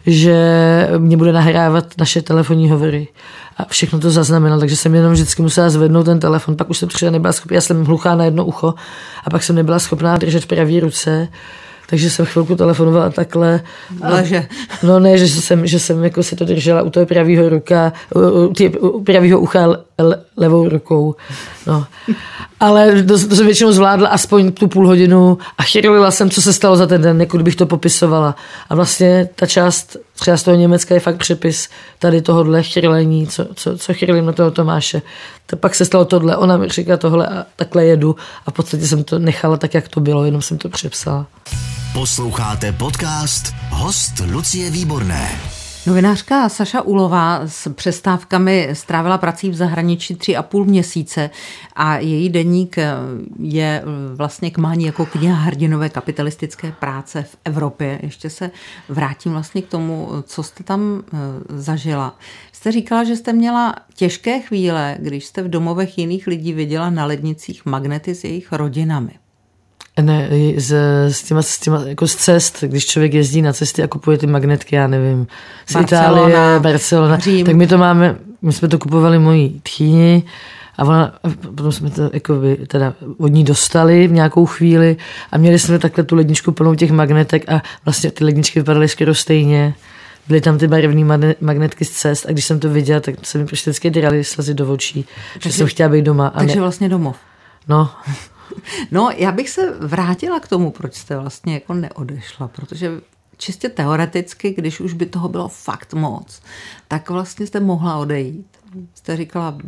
že 0.06 0.36
mě 0.98 1.16
bude 1.16 1.32
nahrávat 1.32 1.86
naše 1.98 2.22
telefonní 2.22 2.70
hovory 2.70 3.08
a 3.56 3.64
všechno 3.64 3.98
to 3.98 4.10
zaznamenal, 4.10 4.60
takže 4.60 4.76
jsem 4.76 4.94
jenom 4.94 5.12
vždycky 5.12 5.42
musela 5.42 5.70
zvednout 5.70 6.04
ten 6.04 6.20
telefon, 6.20 6.56
pak 6.56 6.70
už 6.70 6.78
jsem 6.78 6.88
třeba 6.88 7.10
nebyla 7.10 7.32
schopná, 7.32 7.54
já 7.54 7.60
jsem 7.60 7.84
hluchá 7.84 8.14
na 8.14 8.24
jedno 8.24 8.44
ucho 8.44 8.74
a 9.24 9.30
pak 9.30 9.42
jsem 9.42 9.56
nebyla 9.56 9.78
schopná 9.78 10.16
držet 10.16 10.44
v 10.44 10.46
pravý 10.46 10.80
ruce, 10.80 11.28
takže 11.88 12.10
jsem 12.10 12.26
chvilku 12.26 12.56
telefonovala 12.56 13.10
takhle. 13.10 13.60
Leže. 14.02 14.48
No 14.82 15.00
ne, 15.00 15.18
že 15.18 15.28
jsem, 15.28 15.66
že 15.66 15.78
jsem 15.78 16.04
jako 16.04 16.22
si 16.22 16.36
to 16.36 16.44
držela 16.44 16.82
u 16.82 16.90
toho 16.90 17.06
pravého 17.06 17.48
ruka, 17.48 17.92
u, 18.14 18.20
u, 18.20 18.88
u 18.88 19.04
pravého 19.04 19.40
ucha 19.40 19.76
le, 19.98 20.16
levou 20.36 20.68
rukou. 20.68 21.14
No. 21.66 21.86
Ale 22.60 23.02
to, 23.02 23.28
to 23.28 23.36
jsem 23.36 23.46
většinou 23.46 23.72
zvládla 23.72 24.08
aspoň 24.08 24.52
tu 24.52 24.68
půl 24.68 24.86
hodinu 24.86 25.38
a 25.58 25.62
chyrlila 25.62 26.10
jsem, 26.10 26.30
co 26.30 26.42
se 26.42 26.52
stalo 26.52 26.76
za 26.76 26.86
ten 26.86 27.02
den, 27.02 27.20
jako 27.20 27.36
kdybych 27.36 27.56
to 27.56 27.66
popisovala. 27.66 28.36
A 28.68 28.74
vlastně 28.74 29.28
ta 29.34 29.46
část 29.46 29.96
třeba 30.14 30.36
z 30.36 30.42
toho 30.42 30.56
Německa 30.56 30.94
je 30.94 31.00
fakt 31.00 31.16
přepis 31.16 31.68
tady 31.98 32.22
tohohle 32.22 32.62
chyrlení, 32.62 33.26
co, 33.26 33.46
co, 33.54 33.78
co 33.78 33.94
chyrlím 33.94 34.26
na 34.26 34.32
toho 34.32 34.50
Tomáše. 34.50 35.02
To 35.46 35.56
pak 35.56 35.74
se 35.74 35.84
stalo 35.84 36.04
tohle, 36.04 36.36
ona 36.36 36.56
mi 36.56 36.68
říká 36.68 36.96
tohle 36.96 37.26
a 37.26 37.46
takhle 37.56 37.84
jedu 37.84 38.16
a 38.46 38.50
v 38.50 38.54
podstatě 38.54 38.86
jsem 38.86 39.04
to 39.04 39.18
nechala 39.18 39.56
tak, 39.56 39.74
jak 39.74 39.88
to 39.88 40.00
bylo, 40.00 40.24
jenom 40.24 40.42
jsem 40.42 40.58
to 40.58 40.68
přepsala. 40.68 41.26
Posloucháte 41.92 42.72
podcast 42.72 43.54
Host 43.70 44.12
Lucie 44.32 44.70
Výborné. 44.70 45.55
Novinářka 45.86 46.48
Saša 46.48 46.82
Ulová 46.82 47.40
s 47.46 47.72
přestávkami 47.72 48.68
strávila 48.72 49.18
prací 49.18 49.50
v 49.50 49.54
zahraničí 49.54 50.14
tři 50.14 50.36
a 50.36 50.42
půl 50.42 50.64
měsíce 50.64 51.30
a 51.76 51.98
její 51.98 52.28
deník 52.28 52.76
je 53.38 53.82
vlastně 54.14 54.50
k 54.50 54.58
mání 54.58 54.84
jako 54.84 55.06
kniha 55.06 55.36
hrdinové 55.36 55.88
kapitalistické 55.88 56.72
práce 56.72 57.22
v 57.22 57.36
Evropě. 57.44 57.98
Ještě 58.02 58.30
se 58.30 58.50
vrátím 58.88 59.32
vlastně 59.32 59.62
k 59.62 59.68
tomu, 59.68 60.08
co 60.22 60.42
jste 60.42 60.64
tam 60.64 61.02
eh, 61.02 61.18
zažila. 61.48 62.18
Jste 62.52 62.72
říkala, 62.72 63.04
že 63.04 63.16
jste 63.16 63.32
měla 63.32 63.74
těžké 63.94 64.40
chvíle, 64.40 64.96
když 64.98 65.24
jste 65.24 65.42
v 65.42 65.48
domovech 65.48 65.98
jiných 65.98 66.26
lidí 66.26 66.52
viděla 66.52 66.90
na 66.90 67.06
lednicích 67.06 67.66
magnety 67.66 68.14
s 68.14 68.24
jejich 68.24 68.52
rodinami. 68.52 69.10
Ne, 70.02 70.28
z, 70.56 70.76
s, 71.10 71.22
těma, 71.22 71.42
s 71.42 71.58
těma, 71.58 71.82
jako 71.86 72.06
z 72.06 72.16
cest, 72.16 72.64
když 72.66 72.86
člověk 72.86 73.14
jezdí 73.14 73.42
na 73.42 73.52
cesty 73.52 73.82
a 73.82 73.86
kupuje 73.88 74.18
ty 74.18 74.26
magnetky, 74.26 74.76
já 74.76 74.86
nevím, 74.86 75.26
z 75.66 75.72
Barcelona, 75.72 76.28
Itálie, 76.28 76.60
Barcelona, 76.60 77.18
Řím. 77.18 77.46
tak 77.46 77.54
my 77.54 77.66
to 77.66 77.78
máme, 77.78 78.16
my 78.42 78.52
jsme 78.52 78.68
to 78.68 78.78
kupovali 78.78 79.18
mojí 79.18 79.60
tchýni 79.62 80.22
a 80.78 80.84
ona, 80.84 81.14
potom 81.40 81.72
jsme 81.72 81.90
to 81.90 82.10
jako 82.12 82.34
by, 82.34 82.56
teda 82.56 82.94
od 83.18 83.28
ní 83.28 83.44
dostali 83.44 84.08
v 84.08 84.12
nějakou 84.12 84.46
chvíli 84.46 84.96
a 85.32 85.38
měli 85.38 85.58
jsme 85.58 85.78
takhle 85.78 86.04
tu 86.04 86.16
ledničku 86.16 86.52
plnou 86.52 86.74
těch 86.74 86.90
magnetek 86.90 87.48
a 87.48 87.62
vlastně 87.84 88.10
ty 88.10 88.24
ledničky 88.24 88.60
vypadaly 88.60 88.88
skoro 88.88 89.14
stejně. 89.14 89.74
Byly 90.28 90.40
tam 90.40 90.58
ty 90.58 90.68
barevné 90.68 91.34
magnetky 91.40 91.84
z 91.84 91.90
cest 91.90 92.26
a 92.28 92.32
když 92.32 92.44
jsem 92.44 92.60
to 92.60 92.70
viděla, 92.70 93.00
tak 93.00 93.14
se 93.22 93.38
mi 93.38 93.46
prostě 93.46 93.70
vždycky 93.70 93.90
drali 93.90 94.24
slzy 94.24 94.54
do 94.54 94.72
očí, 94.72 95.06
takže, 95.32 95.48
že 95.48 95.56
jsem 95.56 95.66
chtěla 95.66 95.88
být 95.88 96.02
doma. 96.02 96.28
A 96.28 96.38
takže 96.38 96.54
ne, 96.54 96.60
vlastně 96.60 96.88
domov. 96.88 97.16
No. 97.68 97.90
No, 98.90 99.10
já 99.16 99.32
bych 99.32 99.50
se 99.50 99.70
vrátila 99.80 100.40
k 100.40 100.48
tomu, 100.48 100.70
proč 100.70 100.94
jste 100.94 101.16
vlastně 101.16 101.54
jako 101.54 101.74
neodešla, 101.74 102.48
protože 102.48 103.00
čistě 103.36 103.68
teoreticky, 103.68 104.54
když 104.56 104.80
už 104.80 104.92
by 104.92 105.06
toho 105.06 105.28
bylo 105.28 105.48
fakt 105.48 105.94
moc, 105.94 106.42
tak 106.88 107.10
vlastně 107.10 107.46
jste 107.46 107.60
mohla 107.60 107.96
odejít. 107.96 108.46
Jste 108.94 109.16
říkala, 109.16 109.58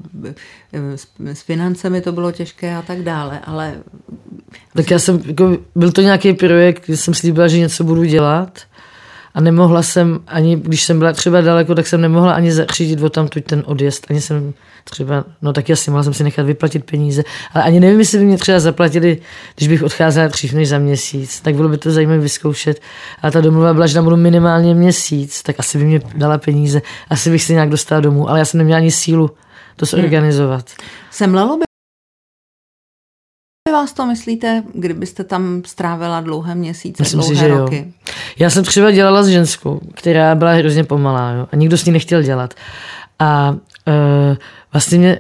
s 1.25 1.43
financemi 1.43 2.01
to 2.01 2.13
bylo 2.13 2.33
těžké 2.33 2.77
a 2.77 2.83
tak 2.83 3.03
dále, 3.03 3.41
ale... 3.41 3.83
Tak 4.75 4.91
já 4.91 4.99
jsem, 4.99 5.23
jako, 5.27 5.57
byl 5.75 5.93
to 5.93 6.01
nějaký 6.01 6.33
projekt, 6.33 6.87
kde 6.87 6.97
jsem 6.97 7.15
slíbila, 7.15 7.49
že 7.49 7.59
něco 7.59 7.85
budu 7.85 8.05
dělat 8.05 8.61
a 9.39 9.41
nemohla 9.41 9.83
jsem 9.83 10.21
ani, 10.27 10.57
když 10.57 10.83
jsem 10.83 10.99
byla 10.99 11.13
třeba 11.13 11.41
daleko, 11.41 11.75
tak 11.75 11.87
jsem 11.87 12.01
nemohla 12.01 12.33
ani 12.33 12.53
zařídit 12.53 13.03
o 13.03 13.11
tamtud 13.11 13.45
ten 13.45 13.63
odjezd, 13.67 14.07
ani 14.11 14.21
jsem 14.21 14.55
třeba, 14.85 15.25
no 15.43 15.53
tak 15.53 15.69
jasně, 15.69 15.91
mohla 15.91 16.05
jsem 16.05 16.15
si 16.15 16.25
nechat 16.25 16.47
vyplatit 16.47 16.85
peníze, 16.85 17.23
ale 17.53 17.65
ani 17.65 17.81
nevím, 17.81 17.99
jestli 17.99 18.19
by 18.19 18.25
mě 18.25 18.39
třeba 18.39 18.61
zaplatili, 18.61 19.19
když 19.57 19.69
bych 19.69 19.83
odcházela 19.83 20.29
dřív 20.29 20.53
než 20.53 20.69
za 20.69 20.79
měsíc, 20.79 21.41
tak 21.41 21.55
bylo 21.55 21.69
by 21.69 21.79
to 21.79 21.91
zajímavé 21.91 22.19
vyzkoušet. 22.19 22.81
A 23.23 23.31
ta 23.31 23.41
domluva 23.41 23.75
byla, 23.75 23.87
že 23.87 23.95
tam 23.95 24.05
budu 24.05 24.17
minimálně 24.17 24.75
měsíc, 24.75 25.43
tak 25.43 25.57
asi 25.59 25.79
by 25.79 25.85
mě 25.85 26.01
dala 26.15 26.39
peníze, 26.39 26.83
asi 27.11 27.31
bych 27.31 27.43
se 27.43 27.53
nějak 27.53 27.69
dostala 27.69 28.01
domů, 28.01 28.29
ale 28.29 28.39
já 28.39 28.45
jsem 28.45 28.59
neměla 28.59 28.79
ani 28.79 28.91
sílu 28.91 29.31
to 29.77 29.87
zorganizovat. 29.87 30.65
Hmm. 30.69 30.89
Semlelo 31.11 31.57
by 31.57 31.69
vás 33.73 33.93
to 33.93 34.07
myslíte, 34.07 34.63
kdybyste 34.75 35.25
tam 35.25 35.63
strávila 35.67 36.21
dlouhé 36.21 36.55
měsíce, 36.55 37.03
Myslím 37.03 37.21
dlouhé 37.21 37.35
si, 37.35 37.41
že 37.41 37.49
roky? 37.49 37.77
Jo. 37.77 38.13
Já 38.39 38.51
jsem 38.51 38.65
třeba 38.65 38.91
dělala 38.91 39.23
s 39.23 39.29
ženskou, 39.29 39.81
která 39.95 40.35
byla 40.35 40.53
hrozně 40.53 40.85
pomalá 40.85 41.33
jo, 41.33 41.47
a 41.53 41.57
nikdo 41.57 41.79
s 41.79 41.85
ní 41.85 41.93
nechtěl 41.93 42.23
dělat. 42.23 42.55
A 43.19 43.51
uh, 43.51 44.37
vlastně 44.73 44.99
mě 44.99 45.19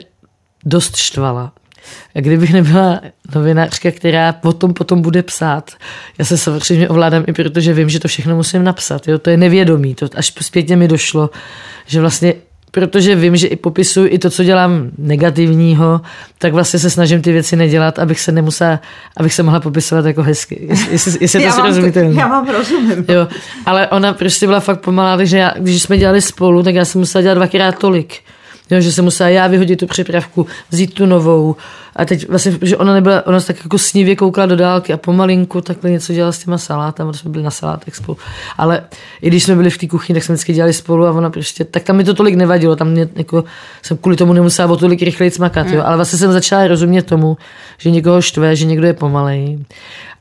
dost 0.64 0.96
štvala. 0.96 1.52
A 2.14 2.20
kdybych 2.20 2.52
nebyla 2.52 3.00
novinářka, 3.34 3.90
která 3.90 4.32
potom 4.32 4.74
potom 4.74 5.02
bude 5.02 5.22
psát, 5.22 5.70
já 6.18 6.24
se 6.24 6.38
samozřejmě 6.38 6.88
ovládám 6.88 7.24
i 7.26 7.32
protože 7.32 7.72
vím, 7.72 7.88
že 7.88 8.00
to 8.00 8.08
všechno 8.08 8.36
musím 8.36 8.64
napsat. 8.64 9.08
Jo? 9.08 9.18
To 9.18 9.30
je 9.30 9.36
nevědomí. 9.36 9.94
To 9.94 10.08
až 10.16 10.32
zpětně 10.40 10.76
mi 10.76 10.88
došlo, 10.88 11.30
že 11.86 12.00
vlastně 12.00 12.34
protože 12.70 13.14
vím, 13.14 13.36
že 13.36 13.46
i 13.46 13.56
popisuju 13.56 14.06
i 14.10 14.18
to, 14.18 14.30
co 14.30 14.44
dělám 14.44 14.90
negativního, 14.98 16.00
tak 16.38 16.52
vlastně 16.52 16.78
se 16.78 16.90
snažím 16.90 17.22
ty 17.22 17.32
věci 17.32 17.56
nedělat, 17.56 17.98
abych 17.98 18.20
se 18.20 18.32
nemusela, 18.32 18.80
abych 19.16 19.34
se 19.34 19.42
mohla 19.42 19.60
popisovat 19.60 20.06
jako 20.06 20.22
hezky. 20.22 20.68
Jestli, 20.90 21.12
jestli 21.20 21.42
já, 21.42 21.52
to 21.52 21.62
vám 21.62 21.92
to, 21.92 21.98
já 21.98 22.26
vám 22.26 22.48
rozumím. 22.48 23.04
Jo, 23.08 23.28
ale 23.66 23.88
ona 23.88 24.12
prostě 24.12 24.46
byla 24.46 24.60
fakt 24.60 24.80
pomalá, 24.80 25.16
takže 25.16 25.38
já, 25.38 25.54
když 25.58 25.82
jsme 25.82 25.98
dělali 25.98 26.20
spolu, 26.20 26.62
tak 26.62 26.74
já 26.74 26.84
jsem 26.84 26.98
musela 26.98 27.22
dělat 27.22 27.34
dvakrát 27.34 27.78
tolik 27.78 28.14
Jo, 28.70 28.80
že 28.80 28.92
se 28.92 29.02
musela 29.02 29.28
já 29.28 29.46
vyhodit 29.46 29.78
tu 29.78 29.86
připravku, 29.86 30.46
vzít 30.70 30.94
tu 30.94 31.06
novou. 31.06 31.56
A 31.96 32.04
teď 32.04 32.28
vlastně, 32.28 32.58
že 32.62 32.76
ona 32.76 32.94
nebyla, 32.94 33.26
ona 33.26 33.40
se 33.40 33.46
tak 33.46 33.64
jako 33.64 33.78
snivě 33.78 34.16
koukala 34.16 34.46
do 34.46 34.56
dálky 34.56 34.92
a 34.92 34.96
pomalinku 34.96 35.60
takhle 35.60 35.90
něco 35.90 36.12
dělala 36.12 36.32
s 36.32 36.38
těma 36.38 36.58
salátama, 36.58 37.12
jsme 37.12 37.30
byli 37.30 37.44
na 37.44 37.50
salátech 37.50 37.96
spolu. 37.96 38.18
Ale 38.58 38.82
i 39.22 39.28
když 39.28 39.44
jsme 39.44 39.54
byli 39.54 39.70
v 39.70 39.78
té 39.78 39.86
kuchyni, 39.86 40.14
tak 40.14 40.24
jsme 40.24 40.34
vždycky 40.34 40.52
dělali 40.52 40.72
spolu 40.72 41.06
a 41.06 41.12
ona 41.12 41.30
prostě, 41.30 41.64
tak 41.64 41.82
tam 41.82 41.96
mi 41.96 42.04
to 42.04 42.14
tolik 42.14 42.34
nevadilo, 42.34 42.76
tam 42.76 42.88
mě 42.88 43.08
jako, 43.16 43.44
jsem 43.82 43.96
kvůli 43.96 44.16
tomu 44.16 44.32
nemusela 44.32 44.72
o 44.72 44.76
tolik 44.76 45.02
rychleji 45.02 45.30
smakat, 45.30 45.66
jo. 45.66 45.82
Ale 45.84 45.96
vlastně 45.96 46.18
jsem 46.18 46.32
začala 46.32 46.66
rozumět 46.66 47.02
tomu, 47.02 47.36
že 47.78 47.90
někoho 47.90 48.22
štve, 48.22 48.56
že 48.56 48.66
někdo 48.66 48.86
je 48.86 48.92
pomalej. 48.92 49.58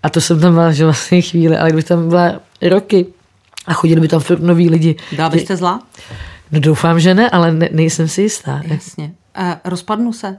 A 0.04 0.10
to 0.10 0.22
jsem 0.22 0.40
tam 0.40 0.54
byla, 0.54 0.72
že 0.72 0.84
vlastně 0.84 1.22
chvíli, 1.22 1.58
ale 1.58 1.70
kdybych 1.70 1.86
tam 1.86 2.10
byla 2.10 2.34
roky 2.62 3.06
a 3.68 3.74
chodili 3.74 4.02
by 4.02 4.08
tam 4.08 4.20
furt 4.20 4.42
noví 4.42 4.70
lidi. 4.70 4.96
Byla 5.16 5.30
byste 5.30 5.58
zlá? 5.58 5.80
No 6.52 6.60
doufám, 6.60 7.00
že 7.00 7.14
ne, 7.14 7.30
ale 7.30 7.54
ne, 7.54 7.70
nejsem 7.72 8.08
si 8.08 8.22
jistá. 8.22 8.62
Jasně. 8.64 9.12
A 9.36 9.60
rozpadnu 9.66 10.14
se 10.14 10.38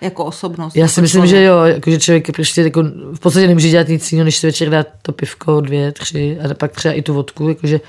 jako 0.00 0.24
osobnost? 0.24 0.76
Já 0.76 0.82
jako 0.82 0.92
si 0.92 1.00
myslím, 1.02 1.22
člověk. 1.22 1.36
že 1.36 1.44
jo, 1.44 1.58
jako, 1.64 1.90
že 1.90 1.98
člověk 1.98 2.32
prostě 2.32 2.62
jako, 2.62 2.82
v 3.12 3.18
podstatě 3.20 3.46
nemůže 3.46 3.68
dělat 3.68 3.88
nic 3.88 4.12
jiného, 4.12 4.24
než 4.24 4.36
si 4.36 4.46
večer 4.46 4.70
dát 4.70 4.86
to 5.02 5.12
pivko, 5.12 5.60
dvě, 5.60 5.92
tři 5.92 6.38
a 6.50 6.54
pak 6.54 6.72
třeba 6.72 6.94
i 6.94 7.02
tu 7.02 7.14
vodku. 7.14 7.48
Jakože, 7.48 7.80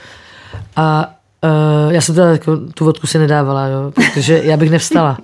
a 0.75 1.15
uh, 1.85 1.93
já 1.93 2.01
jsem 2.01 2.15
teda 2.15 2.31
jako, 2.31 2.57
tu 2.57 2.85
vodku 2.85 3.07
si 3.07 3.19
nedávala, 3.19 3.67
jo, 3.67 3.91
protože 3.91 4.41
já 4.43 4.57
bych 4.57 4.69
nevstala. 4.69 5.17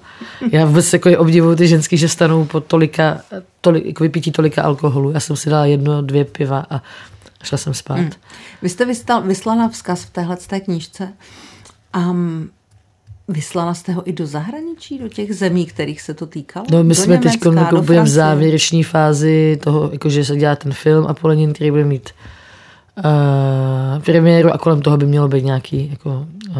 Já 0.51 0.65
vůbec 0.65 0.93
jako 0.93 1.09
obdivuju 1.17 1.55
ty 1.55 1.67
ženský, 1.67 1.97
že 1.97 2.09
stanou 2.09 2.45
po 2.45 2.59
tolika, 2.59 3.21
tolik, 3.61 3.85
jako 3.85 4.03
vypítí 4.03 4.31
tolika 4.31 4.61
alkoholu. 4.61 5.11
Já 5.11 5.19
jsem 5.19 5.35
si 5.35 5.49
dala 5.49 5.65
jedno, 5.65 6.01
dvě 6.01 6.25
piva 6.25 6.65
a 6.69 6.81
šla 7.43 7.57
jsem 7.57 7.73
spát. 7.73 7.97
Hmm. 7.97 8.11
Vy 8.61 8.69
jste 8.69 8.85
vyslala 9.23 9.69
vzkaz 9.69 10.03
v 10.03 10.09
téhle 10.09 10.37
té 10.37 10.59
knížce. 10.59 11.13
Um, 11.95 12.49
vyslala 13.27 13.73
jste 13.73 13.91
ho 13.91 14.09
i 14.09 14.13
do 14.13 14.27
zahraničí, 14.27 14.99
do 14.99 15.09
těch 15.09 15.35
zemí, 15.35 15.65
kterých 15.65 16.01
se 16.01 16.13
to 16.13 16.25
týkalo? 16.25 16.65
No 16.71 16.83
my 16.83 16.89
do 16.89 16.95
jsme 16.95 17.17
teď 17.17 17.33
jako 17.33 17.81
budeme 17.81 18.03
v 18.03 18.07
závěrečné 18.07 18.83
fázi 18.83 19.59
toho, 19.63 19.89
jako 19.91 20.09
že 20.09 20.25
se 20.25 20.35
dělá 20.35 20.55
ten 20.55 20.73
film 20.73 21.07
Apolenin, 21.07 21.53
který 21.53 21.71
bude 21.71 21.85
mít 21.85 22.09
uh, 22.97 24.03
premiéru 24.03 24.51
a 24.51 24.57
kolem 24.57 24.81
toho 24.81 24.97
by 24.97 25.05
mělo 25.05 25.27
být 25.27 25.45
nějaký 25.45 25.89
jako, 25.89 26.27
uh, 26.49 26.55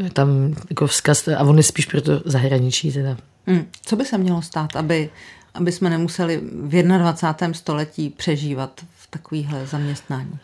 uh, 0.00 0.08
tam 0.12 0.54
jako 0.70 0.86
vzkaz 0.86 1.28
a 1.28 1.40
on 1.40 1.56
je 1.56 1.62
spíš 1.62 1.86
pro 1.86 2.02
to 2.02 2.20
zahraničí 2.24 2.92
teda. 2.92 3.16
Hmm. 3.46 3.64
Co 3.82 3.96
by 3.96 4.04
se 4.04 4.18
mělo 4.18 4.42
stát, 4.42 4.76
aby, 4.76 5.10
aby 5.54 5.72
jsme 5.72 5.90
nemuseli 5.90 6.40
v 6.52 6.82
21. 6.82 7.54
století 7.54 8.10
přežívat 8.10 8.80
v 8.96 9.06
takovýchhle 9.10 9.66
zaměstnání? 9.66 10.38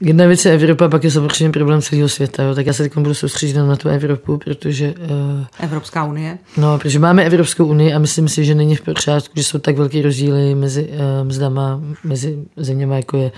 Jedna 0.00 0.26
věc 0.26 0.44
je 0.44 0.52
Evropa, 0.52 0.88
pak 0.88 1.04
je 1.04 1.10
samozřejmě 1.10 1.50
problém 1.50 1.82
celého 1.82 2.08
světa. 2.08 2.42
Jo. 2.42 2.54
Tak 2.54 2.66
já 2.66 2.72
se 2.72 2.82
teď 2.82 2.96
budu 2.96 3.14
soustředit 3.14 3.56
na 3.56 3.76
tu 3.76 3.88
Evropu, 3.88 4.38
protože, 4.38 4.94
uh, 4.98 5.44
Evropská 5.60 6.04
unie? 6.04 6.38
no, 6.56 6.78
protože 6.78 6.98
máme 6.98 7.24
Evropskou 7.24 7.66
unii 7.66 7.94
a 7.94 7.98
myslím 7.98 8.28
si, 8.28 8.44
že 8.44 8.54
není 8.54 8.76
v 8.76 8.82
pořádku, 8.82 9.32
že 9.36 9.44
jsou 9.44 9.58
tak 9.58 9.76
velké 9.76 10.02
rozdíly 10.02 10.54
mezi 10.54 10.88
uh, 10.88 11.26
mzdama, 11.26 11.80
mezi 12.04 12.38
zeměmi, 12.56 12.96
jako 12.96 13.16
je 13.16 13.32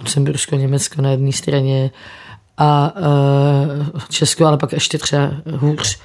Lucembursko, 0.00 0.56
Německo 0.56 1.02
na 1.02 1.10
jedné 1.10 1.32
straně 1.32 1.90
a 2.58 2.94
uh, 2.96 4.00
Česko, 4.08 4.46
ale 4.46 4.58
pak 4.58 4.72
ještě 4.72 4.98
třeba 4.98 5.32
hůř 5.56 5.98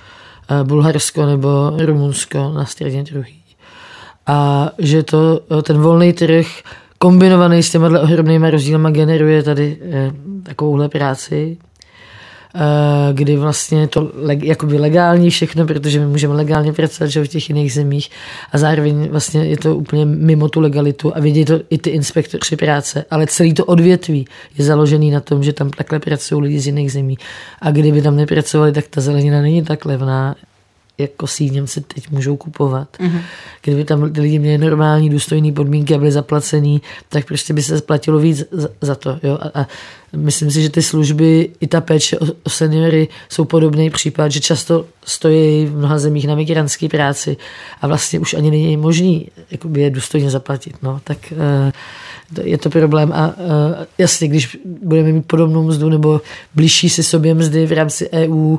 uh, 0.52 0.68
Bulharsko 0.68 1.26
nebo 1.26 1.72
Rumunsko 1.78 2.54
na 2.54 2.66
straně 2.66 3.04
druhý. 3.04 3.42
A 4.28 4.70
že 4.78 5.04
to, 5.04 5.40
uh, 5.50 5.62
ten 5.62 5.78
volný 5.78 6.14
trh 6.14 6.48
kombinovaný 6.98 7.64
s 7.64 7.72
těma 7.72 8.02
ohromnýma 8.02 8.50
rozdílama 8.50 8.90
generuje 8.90 9.44
tady 9.44 9.78
eh, 9.82 10.12
takovouhle 10.44 10.90
práci, 10.90 11.58
eh, 12.56 12.60
kdy 13.14 13.38
vlastně 13.38 13.88
to 13.88 14.12
leg, 14.14 14.44
jakoby 14.44 14.78
legální 14.80 15.30
všechno, 15.30 15.66
protože 15.66 16.00
my 16.00 16.06
můžeme 16.06 16.34
legálně 16.34 16.74
pracovat 16.74 17.08
že 17.08 17.24
v 17.24 17.28
těch 17.28 17.50
jiných 17.50 17.74
zemích 17.74 18.10
a 18.52 18.58
zároveň 18.58 19.10
vlastně 19.10 19.46
je 19.46 19.58
to 19.58 19.76
úplně 19.76 20.06
mimo 20.06 20.50
tu 20.50 20.60
legalitu 20.60 21.16
a 21.16 21.20
vědí 21.20 21.46
to 21.46 21.60
i 21.70 21.78
ty 21.78 21.90
inspektoři 21.90 22.56
práce, 22.56 23.06
ale 23.12 23.28
celý 23.28 23.54
to 23.54 23.66
odvětví 23.66 24.28
je 24.58 24.66
založený 24.66 25.12
na 25.12 25.20
tom, 25.20 25.44
že 25.44 25.54
tam 25.54 25.70
takhle 25.70 26.00
pracují 26.00 26.42
lidi 26.42 26.60
z 26.60 26.66
jiných 26.66 26.92
zemí. 26.92 27.18
A 27.62 27.72
kdyby 27.72 28.02
tam 28.02 28.16
nepracovali, 28.16 28.72
tak 28.72 28.88
ta 28.88 29.02
zelenina 29.02 29.42
není 29.42 29.64
tak 29.64 29.86
levná, 29.86 30.36
jako 30.98 31.28
si 31.28 31.44
ji 31.44 31.50
Němci 31.50 31.82
teď 31.82 32.12
můžou 32.12 32.38
kupovat. 32.38 32.98
Mm-hmm. 33.00 33.22
Kdyby 33.62 33.86
tam 33.86 34.14
ty 34.14 34.22
lidi 34.22 34.40
měli 34.40 34.58
normální, 34.58 35.10
důstojné 35.10 35.52
podmínky 35.52 35.96
a 35.96 35.98
byli 35.98 36.12
zaplacený, 36.12 36.82
tak 37.10 37.26
prostě 37.26 37.54
by 37.54 37.64
se 37.64 37.76
zaplatilo 37.76 38.20
víc 38.20 38.44
za, 38.52 38.70
za 38.82 38.96
to. 38.96 39.20
Jo? 39.24 39.38
A, 39.42 39.62
a 39.62 39.68
myslím 40.16 40.52
si, 40.52 40.62
že 40.62 40.70
ty 40.70 40.82
služby 40.82 41.50
i 41.60 41.68
ta 41.68 41.82
péče 41.82 42.20
o, 42.20 42.26
o 42.44 42.50
seniory 42.50 43.08
jsou 43.30 43.46
podobný 43.46 43.90
případ, 43.90 44.32
že 44.32 44.40
často 44.40 44.86
stojí 45.06 45.66
v 45.66 45.78
mnoha 45.78 46.00
zemích 46.00 46.28
na 46.28 46.36
migrantské 46.36 46.90
práci 46.90 47.38
a 47.82 47.88
vlastně 47.88 48.20
už 48.20 48.34
ani 48.34 48.52
není 48.52 48.78
možný 48.78 49.28
jakoby 49.52 49.82
je 49.82 49.90
důstojně 49.90 50.30
zaplatit. 50.30 50.76
No, 50.84 51.02
tak 51.04 51.18
uh, 51.32 52.44
je 52.44 52.58
to 52.58 52.70
problém 52.70 53.14
a 53.14 53.28
uh, 53.28 53.34
jasně, 53.98 54.28
když 54.28 54.58
budeme 54.84 55.12
mít 55.12 55.28
podobnou 55.28 55.64
mzdu 55.64 55.90
nebo 55.90 56.22
blížší 56.56 56.90
si 56.90 57.04
sobě 57.04 57.34
mzdy 57.34 57.66
v 57.66 57.72
rámci 57.72 58.10
EU, 58.10 58.58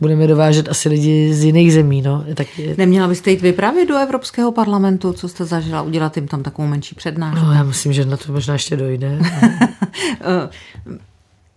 budeme 0.00 0.26
dovážet 0.26 0.68
asi 0.68 0.88
lidi 0.88 1.34
z 1.34 1.44
jiných 1.44 1.72
zemí. 1.72 2.02
No. 2.02 2.24
Tak 2.34 2.58
je... 2.58 2.74
Neměla 2.78 3.08
byste 3.08 3.30
jít 3.30 3.40
vyprávět 3.40 3.88
do 3.88 3.98
Evropského 3.98 4.52
parlamentu, 4.52 5.12
co 5.12 5.28
jste 5.28 5.44
zažila, 5.44 5.82
udělat 5.82 6.16
jim 6.16 6.28
tam 6.28 6.42
takovou 6.42 6.68
menší 6.68 6.94
přednášku? 6.94 7.44
No, 7.44 7.52
já 7.52 7.62
myslím, 7.62 7.92
že 7.92 8.04
na 8.04 8.16
to 8.16 8.32
možná 8.32 8.54
ještě 8.54 8.76
dojde. 8.76 9.18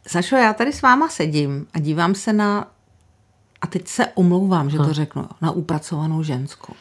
Sašo, 0.07 0.35
já 0.35 0.53
tady 0.53 0.73
s 0.73 0.81
váma 0.81 1.09
sedím 1.09 1.65
a 1.73 1.79
dívám 1.79 2.15
se 2.15 2.33
na, 2.33 2.67
a 3.61 3.67
teď 3.67 3.87
se 3.87 4.07
omlouvám, 4.07 4.69
že 4.69 4.77
to 4.77 4.93
řeknu, 4.93 5.25
na 5.41 5.51
upracovanou 5.51 6.23
ženskou. 6.23 6.73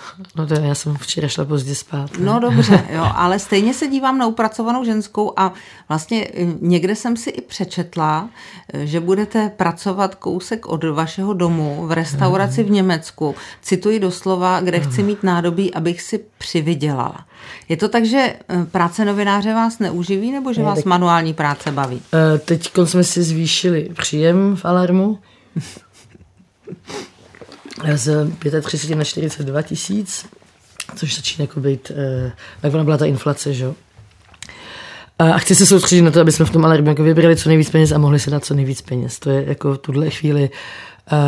No 0.36 0.46
to 0.46 0.54
já 0.54 0.74
jsem 0.74 0.96
včera 0.96 1.28
šla 1.28 1.44
pozdě 1.44 1.74
spát. 1.74 2.18
Ne? 2.18 2.26
No 2.26 2.40
dobře, 2.40 2.84
jo, 2.92 3.06
ale 3.14 3.38
stejně 3.38 3.74
se 3.74 3.86
dívám 3.86 4.18
na 4.18 4.26
upracovanou 4.26 4.84
ženskou 4.84 5.32
a 5.36 5.52
vlastně 5.88 6.28
někde 6.60 6.96
jsem 6.96 7.16
si 7.16 7.30
i 7.30 7.40
přečetla, 7.40 8.28
že 8.74 9.00
budete 9.00 9.48
pracovat 9.56 10.14
kousek 10.14 10.66
od 10.66 10.84
vašeho 10.84 11.34
domu 11.34 11.86
v 11.86 11.92
restauraci 11.92 12.62
v 12.62 12.70
Německu. 12.70 13.34
Cituji 13.62 13.98
doslova, 13.98 14.60
kde 14.60 14.80
chci 14.80 15.02
mít 15.02 15.22
nádobí, 15.22 15.74
abych 15.74 16.02
si 16.02 16.24
přivydělala. 16.38 17.26
Je 17.68 17.76
to 17.76 17.88
tak, 17.88 18.04
že 18.04 18.34
práce 18.70 19.04
novináře 19.04 19.54
vás 19.54 19.78
neuživí, 19.78 20.32
nebo 20.32 20.52
že 20.52 20.60
ne, 20.60 20.66
vás 20.66 20.78
tak... 20.78 20.84
manuální 20.84 21.34
práce 21.34 21.72
baví? 21.72 22.02
Teď 22.44 22.70
jsme 22.84 23.04
si 23.04 23.22
zvýšili 23.22 23.88
příjem 23.96 24.56
v 24.56 24.64
Alarmu 24.64 25.18
z 27.94 28.30
35 28.62 28.96
na 28.96 29.04
42 29.04 29.62
tisíc, 29.62 30.26
což 30.96 31.16
začíná 31.16 31.42
jako 31.42 31.60
být, 31.60 31.92
tak 32.60 32.74
ona 32.74 32.84
byla 32.84 32.96
ta 32.96 33.06
inflace, 33.06 33.54
že 33.54 33.64
jo. 33.64 33.74
A 35.18 35.38
chci 35.38 35.54
se 35.54 35.66
soustředit 35.66 36.02
na 36.02 36.10
to, 36.10 36.20
aby 36.20 36.32
jsme 36.32 36.44
v 36.44 36.50
tom 36.50 36.64
alarmu 36.64 36.88
jako 36.88 37.02
vybrali 37.02 37.36
co 37.36 37.48
nejvíc 37.48 37.70
peněz 37.70 37.92
a 37.92 37.98
mohli 37.98 38.20
se 38.20 38.30
dát 38.30 38.44
co 38.44 38.54
nejvíc 38.54 38.82
peněz. 38.82 39.18
To 39.18 39.30
je 39.30 39.44
jako 39.46 39.74
v 39.74 39.78
tuhle 39.78 40.10
chvíli 40.10 40.50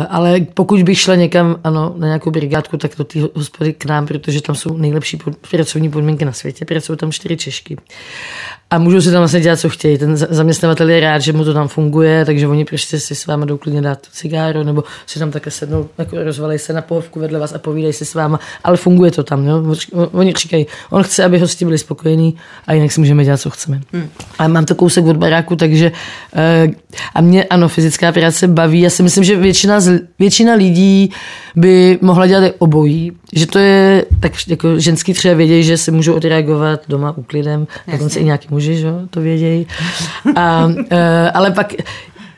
ale 0.09 0.39
pokud 0.53 0.83
bych 0.83 0.99
šla 0.99 1.15
někam 1.15 1.59
ano, 1.63 1.93
na 1.97 2.07
nějakou 2.07 2.31
brigádku, 2.31 2.77
tak 2.77 2.91
do 2.97 3.03
té 3.03 3.19
hospody 3.35 3.73
k 3.73 3.85
nám, 3.85 4.07
protože 4.07 4.41
tam 4.41 4.55
jsou 4.55 4.77
nejlepší 4.77 5.19
pracovní 5.51 5.89
podmínky 5.89 6.25
na 6.25 6.31
světě. 6.31 6.65
Pracují 6.65 6.97
tam 6.97 7.11
čtyři 7.11 7.37
Češky. 7.37 7.77
A 8.69 8.77
můžou 8.77 9.01
si 9.01 9.11
tam 9.11 9.19
vlastně 9.19 9.39
dělat, 9.39 9.59
co 9.59 9.69
chtějí. 9.69 9.97
Ten 9.97 10.17
zaměstnavatel 10.17 10.89
je 10.89 10.99
rád, 10.99 11.19
že 11.19 11.33
mu 11.33 11.43
to 11.43 11.53
tam 11.53 11.67
funguje, 11.67 12.25
takže 12.25 12.47
oni 12.47 12.65
prostě 12.65 12.99
si 12.99 13.15
s 13.15 13.25
váma 13.25 13.45
jdou 13.45 13.57
klidně 13.57 13.81
dát 13.81 13.99
cigáro, 14.11 14.63
nebo 14.63 14.83
si 15.05 15.19
tam 15.19 15.31
také 15.31 15.51
sednou, 15.51 15.89
jako 15.97 16.23
rozvalej 16.23 16.59
se 16.59 16.73
na 16.73 16.81
pohovku 16.81 17.19
vedle 17.19 17.39
vás 17.39 17.53
a 17.53 17.59
povídají 17.59 17.93
si 17.93 18.05
s 18.05 18.13
váma, 18.13 18.39
ale 18.63 18.77
funguje 18.77 19.11
to 19.11 19.23
tam. 19.23 19.47
Jo? 19.47 19.75
Oni 20.11 20.33
říkají, 20.33 20.65
on 20.89 21.03
chce, 21.03 21.23
aby 21.23 21.39
hosti 21.39 21.65
byli 21.65 21.77
spokojení 21.77 22.35
a 22.67 22.73
jinak 22.73 22.91
si 22.91 22.99
můžeme 22.99 23.25
dělat, 23.25 23.41
co 23.41 23.49
chceme. 23.49 23.81
Hmm. 23.93 24.09
A 24.39 24.47
mám 24.47 24.65
to 24.65 24.75
kousek 24.75 25.05
od 25.05 25.17
baráku, 25.17 25.55
takže 25.55 25.91
a 27.15 27.21
mě, 27.21 27.43
ano, 27.43 27.67
fyzická 27.67 28.11
práce 28.11 28.47
baví. 28.47 28.81
Já 28.81 28.89
si 28.89 29.03
myslím, 29.03 29.23
že 29.23 29.35
většina, 29.65 29.97
většina 30.19 30.53
lidí 30.53 31.11
by 31.55 31.99
mohla 32.01 32.27
dělat 32.27 32.51
obojí, 32.57 33.11
že 33.33 33.47
to 33.47 33.59
je, 33.59 34.05
tak 34.19 34.31
jako 34.47 34.79
ženský 34.79 35.13
třeba 35.13 35.33
vědějí, 35.33 35.63
že 35.63 35.77
se 35.77 35.91
můžou 35.91 36.13
odreagovat 36.13 36.81
doma 36.87 37.17
úklidem, 37.17 37.67
dokonce 37.91 38.19
i 38.19 38.23
nějaký 38.23 38.47
muži, 38.51 38.77
že 38.77 38.87
to 39.09 39.21
vědějí. 39.21 39.67
A, 40.35 40.69
ale 41.33 41.51
pak 41.51 41.73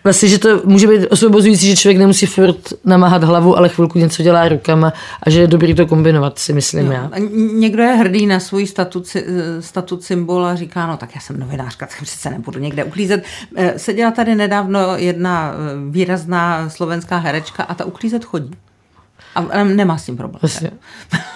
vlastně, 0.07 0.29
že 0.29 0.39
to 0.39 0.61
může 0.63 0.87
být 0.87 1.07
osvobozující, 1.07 1.67
že 1.67 1.75
člověk 1.75 1.97
nemusí 1.97 2.25
furt 2.25 2.73
namáhat 2.85 3.23
hlavu, 3.23 3.57
ale 3.57 3.69
chvilku 3.69 3.99
něco 3.99 4.23
dělá 4.23 4.49
rukama 4.49 4.93
a 5.23 5.29
že 5.29 5.41
je 5.41 5.47
dobrý 5.47 5.73
to 5.75 5.87
kombinovat, 5.87 6.39
si 6.39 6.53
myslím 6.53 6.85
no, 6.85 6.91
já. 6.91 7.09
A 7.11 7.19
někdo 7.53 7.83
je 7.83 7.95
hrdý 7.95 8.25
na 8.25 8.39
svůj 8.39 8.67
statut, 8.67 9.17
statut 9.59 10.03
symbol 10.03 10.45
a 10.45 10.55
říká, 10.55 10.87
no 10.87 10.97
tak 10.97 11.15
já 11.15 11.21
jsem 11.21 11.39
novinářka, 11.39 11.85
tak 11.85 12.01
přece 12.01 12.29
nebudu 12.29 12.59
někde 12.59 12.83
uklízet. 12.83 13.23
Seděla 13.77 14.11
tady 14.11 14.35
nedávno 14.35 14.79
jedna 14.95 15.53
výrazná 15.89 16.69
slovenská 16.69 17.17
herečka 17.17 17.63
a 17.63 17.73
ta 17.73 17.85
uklízet 17.85 18.25
chodí. 18.25 18.51
A 19.35 19.63
nemá 19.63 19.97
s 19.97 20.05
tím 20.05 20.17
problém. 20.17 20.39
Vlastně. 20.41 20.71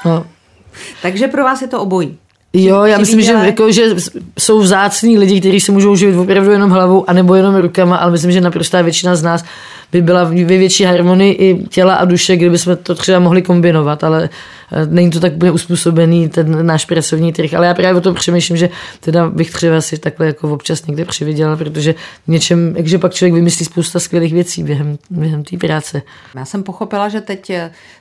No. 0.06 0.26
Takže 1.02 1.28
pro 1.28 1.44
vás 1.44 1.62
je 1.62 1.68
to 1.68 1.82
obojí. 1.82 2.18
Jo, 2.54 2.84
já 2.84 2.98
myslím, 2.98 3.22
že, 3.22 3.32
jako, 3.32 3.72
že 3.72 3.96
jsou 4.40 4.60
vzácní 4.60 5.18
lidi, 5.18 5.40
kteří 5.40 5.60
se 5.60 5.72
můžou 5.72 5.96
živit 5.96 6.18
opravdu 6.18 6.52
jenom 6.52 6.70
hlavou 6.70 7.10
anebo 7.10 7.36
jenom 7.36 7.56
rukama, 7.56 7.96
ale 7.96 8.12
myslím, 8.12 8.32
že 8.32 8.42
naprostá 8.42 8.82
většina 8.82 9.16
z 9.16 9.24
nás 9.24 9.44
by 9.92 10.02
byla 10.02 10.24
ve 10.24 10.44
větší 10.44 10.84
harmonii 10.84 11.34
i 11.34 11.64
těla 11.64 11.96
a 11.96 12.06
duše, 12.06 12.36
kdyby 12.36 12.58
jsme 12.58 12.76
to 12.76 12.96
třeba 12.96 13.20
mohli 13.20 13.42
kombinovat, 13.42 14.04
ale 14.04 14.30
eh, 14.72 14.86
není 14.86 15.10
to 15.10 15.20
tak 15.20 15.34
úplně 15.36 15.52
uspůsobený 15.52 16.30
ten 16.30 16.66
náš 16.66 16.86
pracovní 16.86 17.34
trh. 17.34 17.54
Ale 17.54 17.68
já 17.68 17.74
právě 17.74 17.98
o 17.98 18.02
tom 18.02 18.16
přemýšlím, 18.16 18.58
že 18.58 18.70
teda 19.00 19.30
bych 19.30 19.52
třeba 19.52 19.82
si 19.82 19.98
takhle 19.98 20.26
jako 20.26 20.54
občas 20.54 20.86
někde 20.86 21.06
přividěla, 21.06 21.56
protože 21.56 21.96
něčem, 22.28 22.74
jakže 22.78 22.98
pak 22.98 23.14
člověk 23.14 23.34
vymyslí 23.34 23.66
spousta 23.66 24.00
skvělých 24.00 24.34
věcí 24.34 24.64
během, 24.64 24.98
během 25.10 25.44
té 25.44 25.58
práce. 25.58 26.02
Já 26.36 26.46
jsem 26.46 26.64
pochopila, 26.64 27.10
že 27.10 27.22
teď 27.22 27.52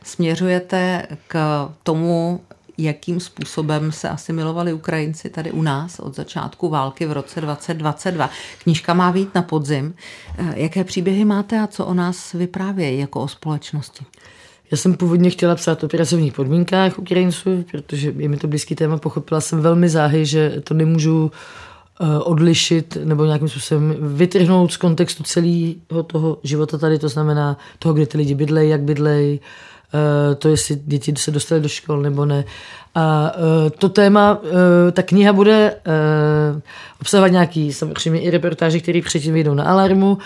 směřujete 0.05 1.03
k 1.29 1.69
tomu, 1.83 2.41
jakým 2.83 3.21
způsobem 3.21 3.93
se 3.93 4.09
asimilovali 4.09 4.73
Ukrajinci 4.73 5.31
tady 5.31 5.51
u 5.51 5.62
nás 5.62 5.99
od 5.99 6.16
začátku 6.16 6.69
války 6.69 7.07
v 7.07 7.12
roce 7.12 7.40
2022. 7.40 8.31
Knížka 8.62 8.95
má 8.95 9.12
být 9.12 9.35
na 9.35 9.43
podzim. 9.43 9.95
Eh, 10.38 10.53
jaké 10.57 10.85
příběhy 10.85 11.25
máte 11.25 11.61
a 11.61 11.66
co 11.66 11.87
o 11.87 11.95
nás 11.95 12.33
vyprávějí 12.33 12.99
jako 12.99 13.21
o 13.21 13.29
společnosti? 13.29 14.05
Já 14.71 14.77
jsem 14.77 14.95
původně 14.95 15.31
chtěla 15.31 15.55
psát 15.55 15.85
o 15.85 15.88
pracovních 15.88 16.33
podmínkách 16.33 16.99
Ukrajinců, 16.99 17.64
protože 17.71 18.14
je 18.16 18.29
mi 18.29 18.37
to 18.37 18.49
blízký 18.49 18.75
téma, 18.75 18.99
pochopila 18.99 19.40
jsem 19.40 19.61
velmi 19.61 19.88
záhy, 19.88 20.27
že 20.27 20.61
to 20.64 20.75
nemůžu 20.75 21.31
eh, 22.01 22.19
odlišit 22.19 22.99
nebo 23.05 23.25
nějakým 23.25 23.49
způsobem 23.49 23.97
vytrhnout 24.01 24.73
z 24.73 24.77
kontextu 24.77 25.23
celého 25.23 26.03
toho 26.07 26.38
života 26.43 26.79
tady, 26.79 26.99
to 26.99 27.09
znamená 27.09 27.57
toho, 27.79 27.95
kde 27.95 28.07
ty 28.07 28.19
lidi 28.19 28.35
bydlejí, 28.35 28.71
jak 28.71 28.81
bydlejí, 28.81 29.40
to, 30.38 30.48
jestli 30.48 30.76
děti 30.85 31.14
se 31.16 31.31
dostaly 31.31 31.61
do 31.61 31.68
škol 31.68 32.03
nebo 32.03 32.24
ne. 32.24 32.44
A 32.94 33.33
eh, 33.35 33.70
to 33.70 33.88
téma, 33.88 34.38
eh, 34.88 34.92
ta 34.92 35.03
kniha 35.03 35.33
bude 35.33 35.76
obsahovat 37.00 37.33
nějaký 37.33 37.72
samozřejmě 37.72 38.20
i 38.20 38.31
reportáže, 38.31 38.81
které 38.81 39.00
předtím 39.05 39.35
vyjdou 39.35 39.55
na 39.55 39.64
alarmu, 39.64 40.18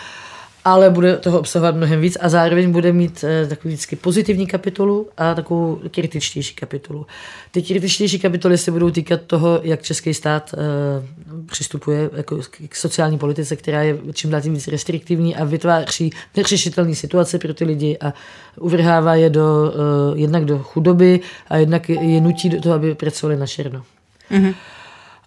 ale 0.64 0.90
bude 0.90 1.16
toho 1.16 1.38
obsahovat 1.38 1.76
mnohem 1.76 2.00
víc 2.00 2.16
a 2.20 2.28
zároveň 2.28 2.72
bude 2.72 2.92
mít 2.92 3.24
eh, 3.24 3.46
takový 3.46 3.74
vždycky 3.74 3.96
pozitivní 3.96 4.46
kapitolu 4.46 5.08
a 5.16 5.34
takovou 5.34 5.80
kritičtější 5.90 6.54
kapitolu. 6.54 7.06
Ty 7.50 7.62
kritičtější 7.62 8.18
kapitoly 8.18 8.58
se 8.58 8.70
budou 8.70 8.90
týkat 8.90 9.20
toho, 9.26 9.60
jak 9.62 9.82
český 9.82 10.14
stát 10.14 10.54
uh, 10.56 11.46
přistupuje 11.46 12.10
jako 12.16 12.40
k 12.68 12.76
sociální 12.76 13.18
politice, 13.18 13.56
která 13.56 13.82
je 13.82 13.98
čím 14.12 14.30
dál 14.30 14.40
tím 14.40 14.54
víc 14.54 14.68
restriktivní 14.68 15.36
a 15.36 15.44
vytváří 15.44 16.10
neřešitelné 16.36 16.94
situace 16.94 17.38
pro 17.38 17.54
ty 17.54 17.64
lidi 17.64 17.98
a 17.98 18.12
uvrhává 18.60 19.14
je 19.14 19.30
do, 19.30 19.72
uh, 20.12 20.18
jednak 20.18 20.44
do 20.44 20.58
chudoby 20.58 21.20
a 21.48 21.56
jednak 21.56 21.88
je 21.88 22.20
nutí 22.20 22.48
do 22.48 22.60
toho, 22.60 22.74
aby 22.74 22.94
pracovali 22.94 23.38
na 23.38 23.46
černo. 23.46 23.82
Mm-hmm. 24.30 24.54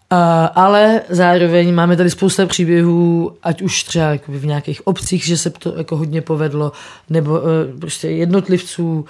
Ale 0.10 1.02
zároveň 1.10 1.74
máme 1.74 1.96
tady 1.98 2.10
spousta 2.10 2.46
příběhů, 2.46 3.32
ať 3.44 3.62
už 3.62 3.84
třeba 3.84 4.08
v 4.28 4.46
nějakých 4.46 4.88
obcích, 4.88 5.26
že 5.26 5.38
se 5.38 5.50
to 5.50 5.78
jako 5.78 5.98
hodně 5.98 6.22
povedlo, 6.22 6.72
nebo 7.10 7.32
uh, 7.32 7.40
prostě 7.80 8.08
jednotlivců, 8.10 9.00
uh, 9.00 9.06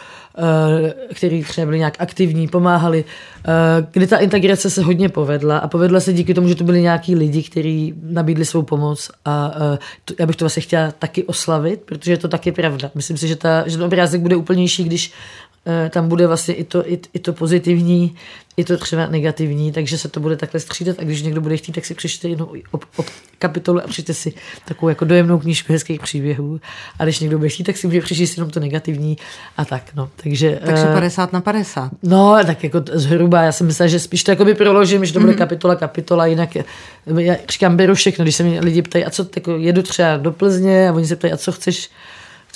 kteří 1.14 1.44
třeba 1.44 1.66
byli 1.66 1.78
nějak 1.78 1.96
aktivní, 2.00 2.48
pomáhali, 2.48 3.04
uh, 3.04 3.88
kdy 3.92 4.08
ta 4.08 4.18
integrace 4.18 4.70
se 4.70 4.82
hodně 4.82 5.10
povedla 5.10 5.58
a 5.58 5.68
povedla 5.68 6.00
se 6.00 6.14
díky 6.14 6.34
tomu, 6.34 6.48
že 6.48 6.56
to 6.56 6.64
byli 6.64 6.82
nějaký 6.82 7.16
lidi, 7.16 7.44
kteří 7.44 7.94
nabídli 8.04 8.46
svou 8.46 8.62
pomoc 8.62 9.12
a 9.26 9.56
uh, 9.56 9.78
to, 10.06 10.14
já 10.20 10.26
bych 10.26 10.36
to 10.36 10.46
vlastně 10.46 10.62
chtěla 10.62 10.92
taky 10.92 11.24
oslavit, 11.24 11.82
protože 11.82 12.12
je 12.12 12.18
to 12.18 12.28
taky 12.28 12.52
pravda. 12.52 12.92
Myslím 12.96 13.18
si, 13.18 13.28
že, 13.28 13.36
ta, 13.36 13.68
že 13.68 13.78
ten 13.78 13.86
obrázek 13.86 14.22
bude 14.22 14.36
úplnější, 14.36 14.84
když 14.84 15.12
tam 15.90 16.10
bude 16.10 16.28
vlastně 16.28 16.54
i 16.54 16.64
to, 16.64 16.92
i, 16.92 17.00
i 17.14 17.20
to 17.20 17.34
pozitivní, 17.34 18.16
i 18.58 18.64
to 18.64 18.78
třeba 18.78 19.08
negativní, 19.08 19.72
takže 19.72 19.98
se 19.98 20.08
to 20.08 20.20
bude 20.20 20.36
takhle 20.36 20.60
střídat 20.60 21.00
a 21.00 21.04
když 21.04 21.22
někdo 21.22 21.42
bude 21.42 21.58
chtít, 21.58 21.72
tak 21.72 21.86
si 21.86 21.94
přečte 21.94 22.30
jednu 22.30 22.52
ob, 22.72 22.86
ob 22.96 23.06
kapitolu 23.40 23.84
a 23.84 23.88
přečte 23.88 24.14
si 24.14 24.34
takovou 24.66 24.90
jako 24.90 25.06
dojemnou 25.06 25.40
knížku 25.40 25.74
hezkých 25.74 26.00
příběhů 26.00 26.60
a 27.00 27.04
když 27.04 27.20
někdo 27.20 27.38
bude 27.38 27.50
chtít, 27.50 27.64
tak 27.64 27.78
si 27.78 27.88
může 27.88 28.02
přečíst 28.02 28.38
jenom 28.38 28.52
to 28.52 28.60
negativní 28.60 29.18
a 29.58 29.66
tak, 29.66 29.84
no. 29.96 30.10
Takže, 30.24 30.60
takže 30.66 30.86
50 30.86 31.34
na 31.34 31.42
50. 31.42 31.92
No, 32.04 32.38
tak 32.46 32.64
jako 32.64 32.82
zhruba, 32.94 33.42
já 33.42 33.52
jsem 33.52 33.68
myslela, 33.68 33.88
že 33.88 34.00
spíš 34.00 34.24
to 34.24 34.32
jakoby 34.32 34.56
proložím, 34.56 35.06
že 35.06 35.14
to 35.14 35.20
bude 35.20 35.34
mm-hmm. 35.34 35.38
kapitola, 35.38 35.76
kapitola, 35.76 36.26
jinak 36.26 36.56
já 37.18 37.36
říkám, 37.50 37.78
beru 37.78 37.96
všechno, 37.96 38.26
když 38.26 38.36
se 38.36 38.44
mě 38.44 38.60
lidi 38.60 38.82
ptají, 38.82 39.06
a 39.06 39.10
co, 39.10 39.28
jako 39.36 39.58
jedu 39.58 39.82
třeba 39.82 40.18
do 40.18 40.32
Plzně 40.32 40.90
a 40.90 40.94
oni 40.94 41.08
se 41.08 41.16
ptají, 41.16 41.34
a 41.34 41.38
co 41.38 41.52
chceš, 41.52 41.90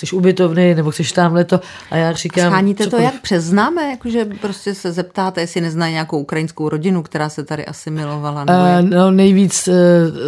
chceš 0.02 0.12
ubytovny, 0.12 0.74
nebo 0.74 0.90
chceš 0.90 1.12
tamhle 1.12 1.44
to. 1.44 1.60
A 1.90 1.96
já 1.96 2.12
říkám... 2.12 2.50
Scháníte 2.50 2.86
to 2.86 2.96
jak 2.96 3.20
přes 3.20 3.44
známé? 3.44 3.90
Jakože 3.90 4.24
prostě 4.24 4.74
se 4.74 4.92
zeptáte, 4.92 5.40
jestli 5.40 5.60
neznají 5.60 5.92
nějakou 5.92 6.18
ukrajinskou 6.18 6.68
rodinu, 6.68 7.02
která 7.02 7.28
se 7.28 7.44
tady 7.44 7.66
asimilovala? 7.66 8.44
Nebo 8.44 8.58
uh, 8.58 8.90
no 8.90 9.10
nejvíc, 9.10 9.68
uh, 9.68 9.74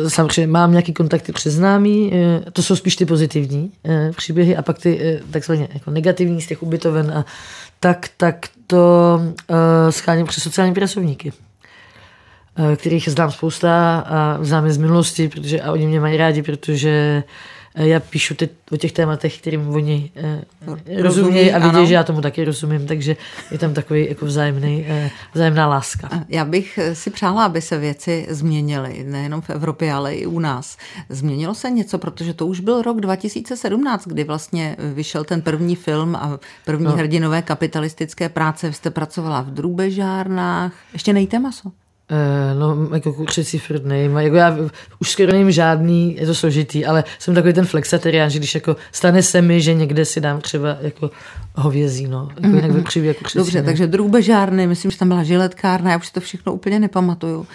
samozřejmě 0.08 0.46
mám 0.46 0.70
nějaký 0.70 0.92
kontakty 0.92 1.32
přes 1.32 1.54
známý, 1.54 2.12
uh, 2.12 2.50
to 2.52 2.62
jsou 2.62 2.76
spíš 2.76 2.96
ty 2.96 3.06
pozitivní 3.06 3.72
uh, 3.82 3.92
příběhy 4.16 4.56
a 4.56 4.62
pak 4.62 4.78
ty 4.78 5.18
uh, 5.22 5.30
takzvaně 5.30 5.68
jako 5.74 5.90
negativní 5.90 6.40
z 6.40 6.46
těch 6.46 6.62
ubytoven 6.62 7.10
a 7.10 7.24
tak, 7.80 8.08
tak 8.16 8.46
to 8.66 9.20
uh, 9.20 9.56
scháním 9.90 10.26
přes 10.26 10.42
sociální 10.42 10.74
pracovníky 10.74 11.32
kterých 12.76 13.08
znám 13.08 13.30
spousta 13.30 13.98
a 13.98 14.38
znám 14.40 14.66
je 14.66 14.72
z 14.72 14.78
minulosti, 14.78 15.28
protože 15.28 15.60
a 15.60 15.72
oni 15.72 15.86
mě 15.86 16.00
mají 16.00 16.16
rádi, 16.16 16.42
protože 16.42 17.22
Eh, 17.24 17.63
já 17.74 18.00
píšu 18.00 18.34
ty, 18.34 18.48
o 18.70 18.76
těch 18.76 18.92
tématech, 18.92 19.38
kterým 19.38 19.68
oni 19.68 20.10
eh, 20.16 21.02
rozumějí 21.02 21.52
a 21.52 21.58
vidí, 21.58 21.86
že 21.86 21.94
já 21.94 22.04
tomu 22.04 22.20
taky 22.20 22.44
rozumím, 22.44 22.86
takže 22.86 23.16
je 23.50 23.58
tam 23.58 23.74
takový 23.74 24.08
jako 24.08 24.26
vzájemný, 24.26 24.86
eh, 24.88 25.10
vzájemná 25.34 25.66
láska. 25.66 26.24
Já 26.28 26.44
bych 26.44 26.78
si 26.92 27.10
přála, 27.10 27.44
aby 27.44 27.62
se 27.62 27.78
věci 27.78 28.26
změnily, 28.30 29.04
nejenom 29.04 29.40
v 29.40 29.50
Evropě, 29.50 29.92
ale 29.92 30.14
i 30.14 30.26
u 30.26 30.38
nás. 30.38 30.76
Změnilo 31.08 31.54
se 31.54 31.70
něco, 31.70 31.98
protože 31.98 32.34
to 32.34 32.46
už 32.46 32.60
byl 32.60 32.82
rok 32.82 33.00
2017, 33.00 34.06
kdy 34.06 34.24
vlastně 34.24 34.76
vyšel 34.78 35.24
ten 35.24 35.42
první 35.42 35.76
film 35.76 36.16
a 36.16 36.38
první 36.64 36.86
no. 36.86 36.96
hrdinové 36.96 37.42
kapitalistické 37.42 38.28
práce. 38.28 38.68
Vy 38.68 38.74
jste 38.74 38.90
pracovala 38.90 39.40
v 39.40 39.50
drůbežárnách. 39.50 40.72
Ještě 40.92 41.12
nejte 41.12 41.38
maso? 41.38 41.83
Uh, 42.10 42.60
no, 42.60 42.94
jako 42.94 43.12
kuřecí 43.12 43.58
furt 43.58 43.84
nejím. 43.84 44.16
Jako 44.16 44.36
já 44.36 44.56
už 45.00 45.10
skoro 45.10 45.32
nejím 45.32 45.50
žádný, 45.50 46.16
je 46.20 46.26
to 46.26 46.34
složitý, 46.34 46.86
ale 46.86 47.04
jsem 47.18 47.34
takový 47.34 47.52
ten 47.52 47.66
flexatarián, 47.66 48.30
že 48.30 48.38
když 48.38 48.54
jako 48.54 48.76
stane 48.92 49.22
se 49.22 49.42
mi, 49.42 49.60
že 49.60 49.74
někde 49.74 50.04
si 50.04 50.20
dám 50.20 50.40
třeba 50.40 50.76
jako 50.80 51.10
hovězí, 51.54 52.06
no. 52.06 52.28
Jako 52.28 52.42
mm-hmm. 52.42 52.54
jinak 52.54 52.96
jako 52.96 53.18
kuřecí 53.18 53.38
Dobře, 53.38 53.58
ne. 53.58 53.64
takže 53.64 53.86
drůbežárny, 53.86 54.66
myslím, 54.66 54.90
že 54.90 54.98
tam 54.98 55.08
byla 55.08 55.22
žiletkárna, 55.22 55.90
já 55.90 55.96
už 55.96 56.06
si 56.06 56.12
to 56.12 56.20
všechno 56.20 56.52
úplně 56.52 56.78
nepamatuju. 56.78 57.46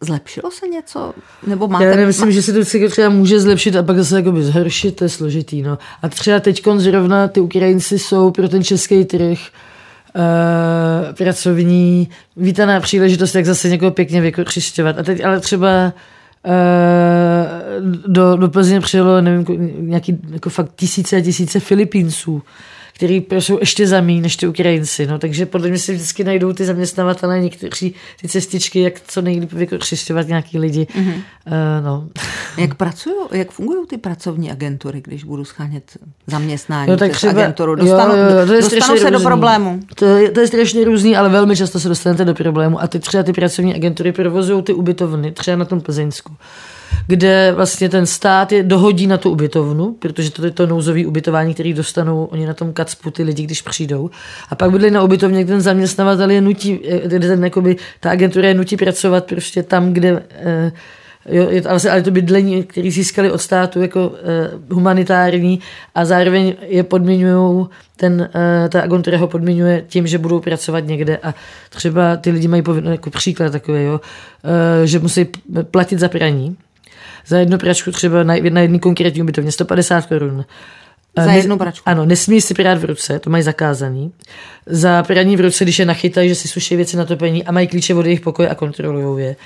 Zlepšilo 0.00 0.50
se 0.50 0.68
něco? 0.68 1.14
Nebo 1.46 1.68
máte... 1.68 1.84
Já 1.84 1.96
nemyslím, 1.96 2.32
že 2.32 2.42
se 2.42 2.52
to 2.52 2.64
třeba 2.90 3.08
může 3.08 3.40
zlepšit 3.40 3.76
a 3.76 3.82
pak 3.82 3.96
zase 3.96 4.16
jakoby 4.16 4.42
zhoršit, 4.42 4.96
to 4.96 5.04
je 5.04 5.08
složitý. 5.08 5.62
No. 5.62 5.78
A 6.02 6.08
třeba 6.08 6.40
teď 6.40 6.62
zrovna 6.76 7.28
ty 7.28 7.40
Ukrajinci 7.40 7.98
jsou 7.98 8.30
pro 8.30 8.48
ten 8.48 8.64
český 8.64 9.04
trh 9.04 9.38
uh, 10.16 11.14
pracovní 11.14 12.08
vítaná 12.36 12.80
příležitost, 12.80 13.34
jak 13.34 13.46
zase 13.46 13.68
někoho 13.68 13.90
pěkně 13.90 14.20
vykořišťovat. 14.20 14.98
A 14.98 15.02
teď 15.02 15.24
ale 15.24 15.40
třeba 15.40 15.92
uh, 16.42 16.52
do, 18.06 18.36
do 18.36 18.48
Plzně 18.48 18.80
přijelo, 18.80 19.20
nevím, 19.20 19.44
nějaký 19.80 20.18
jako 20.30 20.50
fakt 20.50 20.72
tisíce 20.76 21.16
a 21.16 21.20
tisíce 21.20 21.60
Filipínců 21.60 22.42
který 22.96 23.26
jsou 23.38 23.58
ještě 23.60 23.86
za 23.86 24.00
mý 24.00 24.20
než 24.20 24.36
ty 24.36 24.46
Ukrajinci. 24.46 25.06
No, 25.06 25.18
takže 25.18 25.46
podle 25.46 25.68
mě 25.68 25.78
se 25.78 25.92
vždycky 25.92 26.24
najdou 26.24 26.52
ty 26.52 26.64
zaměstnavatele 26.64 27.40
někteří 27.40 27.94
ty 28.20 28.28
cestičky, 28.28 28.80
jak 28.80 29.00
co 29.06 29.22
nejlíp 29.22 29.52
vykořišťovat 29.52 30.28
nějaký 30.28 30.58
lidi. 30.58 30.86
Mm-hmm. 30.98 31.14
Uh, 31.14 31.84
no. 31.84 32.08
Jak 32.58 32.74
pracují, 32.74 33.16
jak 33.32 33.50
fungují 33.50 33.86
ty 33.86 33.98
pracovní 33.98 34.50
agentury, 34.50 35.02
když 35.04 35.24
budu 35.24 35.44
schánět 35.44 35.96
zaměstnání 36.26 36.90
no, 36.90 36.96
tak 36.96 37.12
třeba, 37.12 37.32
agenturu? 37.32 37.74
Dostanu, 37.74 38.14
jo, 38.16 38.22
jo, 38.22 38.46
to 38.46 38.52
je 38.52 38.62
dostanu 38.62 38.80
se 38.80 38.92
různý. 38.92 39.10
do 39.10 39.20
problému. 39.20 39.80
To 39.94 40.04
je, 40.04 40.30
to 40.30 40.40
je 40.40 40.46
strašně 40.46 40.84
různý, 40.84 41.16
ale 41.16 41.28
velmi 41.28 41.56
často 41.56 41.80
se 41.80 41.88
dostanete 41.88 42.24
do 42.24 42.34
problému. 42.34 42.82
A 42.82 42.86
ty 42.86 42.98
třeba 42.98 43.22
ty 43.22 43.32
pracovní 43.32 43.74
agentury 43.74 44.12
provozují 44.12 44.62
ty 44.62 44.72
ubytovny, 44.72 45.32
třeba 45.32 45.56
na 45.56 45.64
tom 45.64 45.80
Plzeňsku 45.80 46.32
kde 47.06 47.52
vlastně 47.56 47.88
ten 47.88 48.06
stát 48.06 48.52
je 48.52 48.62
dohodí 48.62 49.06
na 49.06 49.18
tu 49.18 49.30
ubytovnu, 49.30 49.96
protože 49.98 50.30
to 50.30 50.44
je 50.44 50.50
to 50.50 50.66
nouzové 50.66 51.06
ubytování, 51.06 51.54
který 51.54 51.72
dostanou 51.72 52.24
oni 52.24 52.46
na 52.46 52.54
tom 52.54 52.72
kacpu 52.72 53.10
ty 53.10 53.22
lidi, 53.22 53.42
když 53.42 53.62
přijdou. 53.62 54.10
A 54.50 54.54
pak 54.54 54.70
bydli 54.70 54.90
na 54.90 55.02
ubytovně, 55.02 55.44
kde 55.44 55.52
ten 55.52 55.60
zaměstnavatel 55.60 56.30
je 56.30 56.40
nutí, 56.40 56.80
kde 57.04 57.28
ten, 57.28 57.44
jakoby, 57.44 57.76
ta 58.00 58.10
agentura 58.10 58.48
je 58.48 58.54
nutí 58.54 58.76
pracovat 58.76 59.24
prostě 59.24 59.62
tam, 59.62 59.92
kde 59.92 60.22
eh, 60.30 60.72
Jo, 61.28 61.50
je 61.50 61.62
to, 61.62 61.70
ale 61.70 62.02
to 62.02 62.10
bydlení, 62.10 62.62
které 62.62 62.90
získali 62.90 63.30
od 63.30 63.38
státu 63.38 63.82
jako 63.82 64.08
uh, 64.08 64.16
humanitární 64.70 65.60
a 65.94 66.04
zároveň 66.04 66.54
je 66.60 66.82
podmiňují, 66.82 67.66
ten, 67.96 68.28
uh, 68.34 68.68
ta 68.68 68.80
agentura 68.80 69.18
ho 69.18 69.28
podmiňuje 69.28 69.84
tím, 69.88 70.06
že 70.06 70.18
budou 70.18 70.40
pracovat 70.40 70.80
někde 70.80 71.16
a 71.16 71.34
třeba 71.70 72.16
ty 72.16 72.30
lidi 72.30 72.48
mají 72.48 72.62
povinnost, 72.62 72.90
jako 72.90 73.10
příklad 73.10 73.52
takový, 73.52 73.82
jo, 73.82 73.94
uh, 73.94 74.84
že 74.84 74.98
musí 74.98 75.26
platit 75.70 75.98
za 75.98 76.08
praní, 76.08 76.56
za 77.26 77.38
jednu 77.38 77.58
pračku 77.58 77.92
třeba 77.92 78.22
na, 78.22 78.34
na 78.50 78.60
jedný 78.60 78.80
konkrétní 78.80 79.22
ubytovně 79.22 79.52
150 79.52 80.06
korun. 80.06 80.44
Za 81.24 81.32
jednu 81.32 81.58
pračku? 81.58 81.88
Ano, 81.88 82.06
nesmí 82.06 82.40
si 82.40 82.54
prát 82.54 82.78
v 82.78 82.84
ruce, 82.84 83.18
to 83.18 83.30
mají 83.30 83.42
zakázaný. 83.42 84.12
Za 84.66 85.02
praní 85.02 85.36
v 85.36 85.40
ruce, 85.40 85.64
když 85.64 85.78
je 85.78 85.86
nachytají, 85.86 86.28
že 86.28 86.34
si 86.34 86.48
suší 86.48 86.76
věci 86.76 86.96
na 86.96 87.04
topení 87.04 87.44
a 87.44 87.52
mají 87.52 87.66
klíče 87.66 87.94
od 87.94 88.06
jejich 88.06 88.20
pokoje 88.20 88.48
a 88.48 88.54
kontrolují 88.54 89.24
je, 89.24 89.36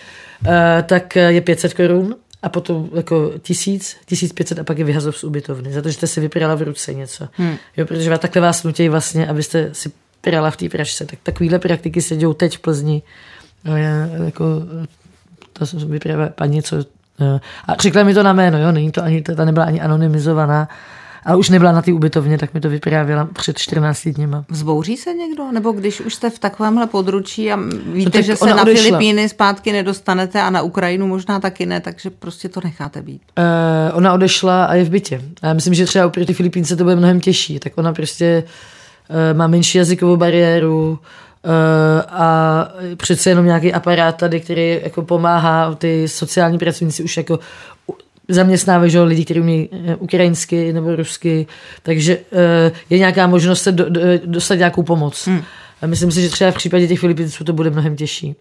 uh, 0.46 0.52
tak 0.86 1.16
je 1.16 1.40
500 1.40 1.74
korun. 1.74 2.16
a 2.42 2.48
potom 2.48 2.88
jako 2.94 3.32
tisíc, 3.42 3.96
tisíc 4.06 4.32
pětset 4.32 4.58
a 4.58 4.64
pak 4.64 4.78
je 4.78 4.84
vyhazov 4.84 5.16
z 5.16 5.24
ubytovny, 5.24 5.72
za 5.72 5.82
to, 5.82 5.88
že 5.88 5.94
jste 5.94 6.06
si 6.06 6.20
vypírala 6.20 6.54
v 6.54 6.62
ruce 6.62 6.94
něco. 6.94 7.28
Hmm. 7.32 7.56
Jo, 7.76 7.86
protože 7.86 8.18
takhle 8.18 8.42
vás 8.42 8.62
nutějí 8.62 8.88
vlastně, 8.88 9.26
abyste 9.26 9.70
si 9.72 9.92
pirala 10.20 10.50
v 10.50 10.56
té 10.56 10.68
pračce. 10.68 11.06
Tak 11.06 11.18
takovýhle 11.22 11.58
praktiky 11.58 12.02
se 12.02 12.16
dějou 12.16 12.34
teď 12.34 12.56
v 12.56 12.60
Plzni. 12.60 13.02
A 13.64 13.78
já, 13.78 14.06
jako, 14.24 14.44
to 15.52 15.66
jsem 15.66 15.78
vyprávěla 15.78 16.28
paní, 16.28 16.62
co... 16.62 16.84
A 17.68 17.74
řekla 17.80 18.02
mi 18.02 18.14
to 18.14 18.22
na 18.22 18.32
jméno, 18.32 18.58
jo, 18.58 18.72
není 18.72 18.92
to 18.92 19.02
ani, 19.02 19.22
ta 19.22 19.44
nebyla 19.44 19.66
ani 19.66 19.80
anonymizovaná, 19.80 20.68
ale 21.24 21.36
už 21.36 21.50
nebyla 21.50 21.72
na 21.72 21.82
té 21.82 21.92
ubytovně, 21.92 22.38
tak 22.38 22.54
mi 22.54 22.60
to 22.60 22.68
vyprávěla 22.68 23.28
před 23.32 23.58
14 23.58 24.08
dněma. 24.08 24.44
Vzbouří 24.48 24.96
se 24.96 25.14
někdo? 25.14 25.52
Nebo 25.52 25.72
když 25.72 26.00
už 26.00 26.14
jste 26.14 26.30
v 26.30 26.38
takovémhle 26.38 26.86
područí 26.86 27.52
a 27.52 27.58
víte, 27.92 28.18
no 28.18 28.22
že 28.22 28.36
se 28.36 28.46
na 28.46 28.62
odešla. 28.62 28.82
Filipíny 28.82 29.28
zpátky 29.28 29.72
nedostanete 29.72 30.42
a 30.42 30.50
na 30.50 30.62
Ukrajinu 30.62 31.06
možná 31.06 31.40
taky 31.40 31.66
ne, 31.66 31.80
takže 31.80 32.10
prostě 32.10 32.48
to 32.48 32.60
necháte 32.64 33.02
být. 33.02 33.22
Uh, 33.38 33.96
ona 33.96 34.12
odešla 34.12 34.64
a 34.64 34.74
je 34.74 34.84
v 34.84 34.90
bytě. 34.90 35.22
A 35.42 35.46
já 35.46 35.52
myslím, 35.52 35.74
že 35.74 35.86
třeba 35.86 36.08
pro 36.08 36.24
ty 36.24 36.34
Filipínce 36.34 36.76
to 36.76 36.84
bude 36.84 36.96
mnohem 36.96 37.20
těžší. 37.20 37.58
Tak 37.58 37.72
ona 37.76 37.92
prostě 37.92 38.44
uh, 39.08 39.38
má 39.38 39.46
menší 39.46 39.78
jazykovou 39.78 40.16
bariéru, 40.16 40.98
Uh, 41.00 41.29
a 42.08 42.68
přece 42.96 43.30
jenom 43.30 43.46
nějaký 43.46 43.72
aparát 43.72 44.16
tady, 44.16 44.40
který 44.40 44.80
jako 44.82 45.02
pomáhá, 45.02 45.74
ty 45.74 46.08
sociální 46.08 46.58
pracovníci 46.58 47.02
už 47.02 47.16
jako 47.16 47.38
zaměstnávají 48.28 48.90
že, 48.90 49.00
lidi, 49.00 49.24
kteří 49.24 49.40
umí 49.40 49.68
eh, 49.72 49.96
ukrajinsky 49.96 50.72
nebo 50.72 50.96
rusky, 50.96 51.46
takže 51.82 52.18
uh, 52.18 52.76
je 52.90 52.98
nějaká 52.98 53.26
možnost 53.26 53.62
se 53.62 53.72
do, 53.72 53.88
do, 53.88 54.00
dostat 54.24 54.54
nějakou 54.54 54.82
pomoc. 54.82 55.26
Hmm. 55.26 55.42
A 55.82 55.86
myslím 55.86 56.10
si, 56.10 56.22
že 56.22 56.28
třeba 56.28 56.50
v 56.50 56.54
případě 56.54 56.88
těch 56.88 57.00
Filipinců 57.00 57.44
to 57.44 57.52
bude 57.52 57.70
mnohem 57.70 57.96
těžší. 57.96 58.36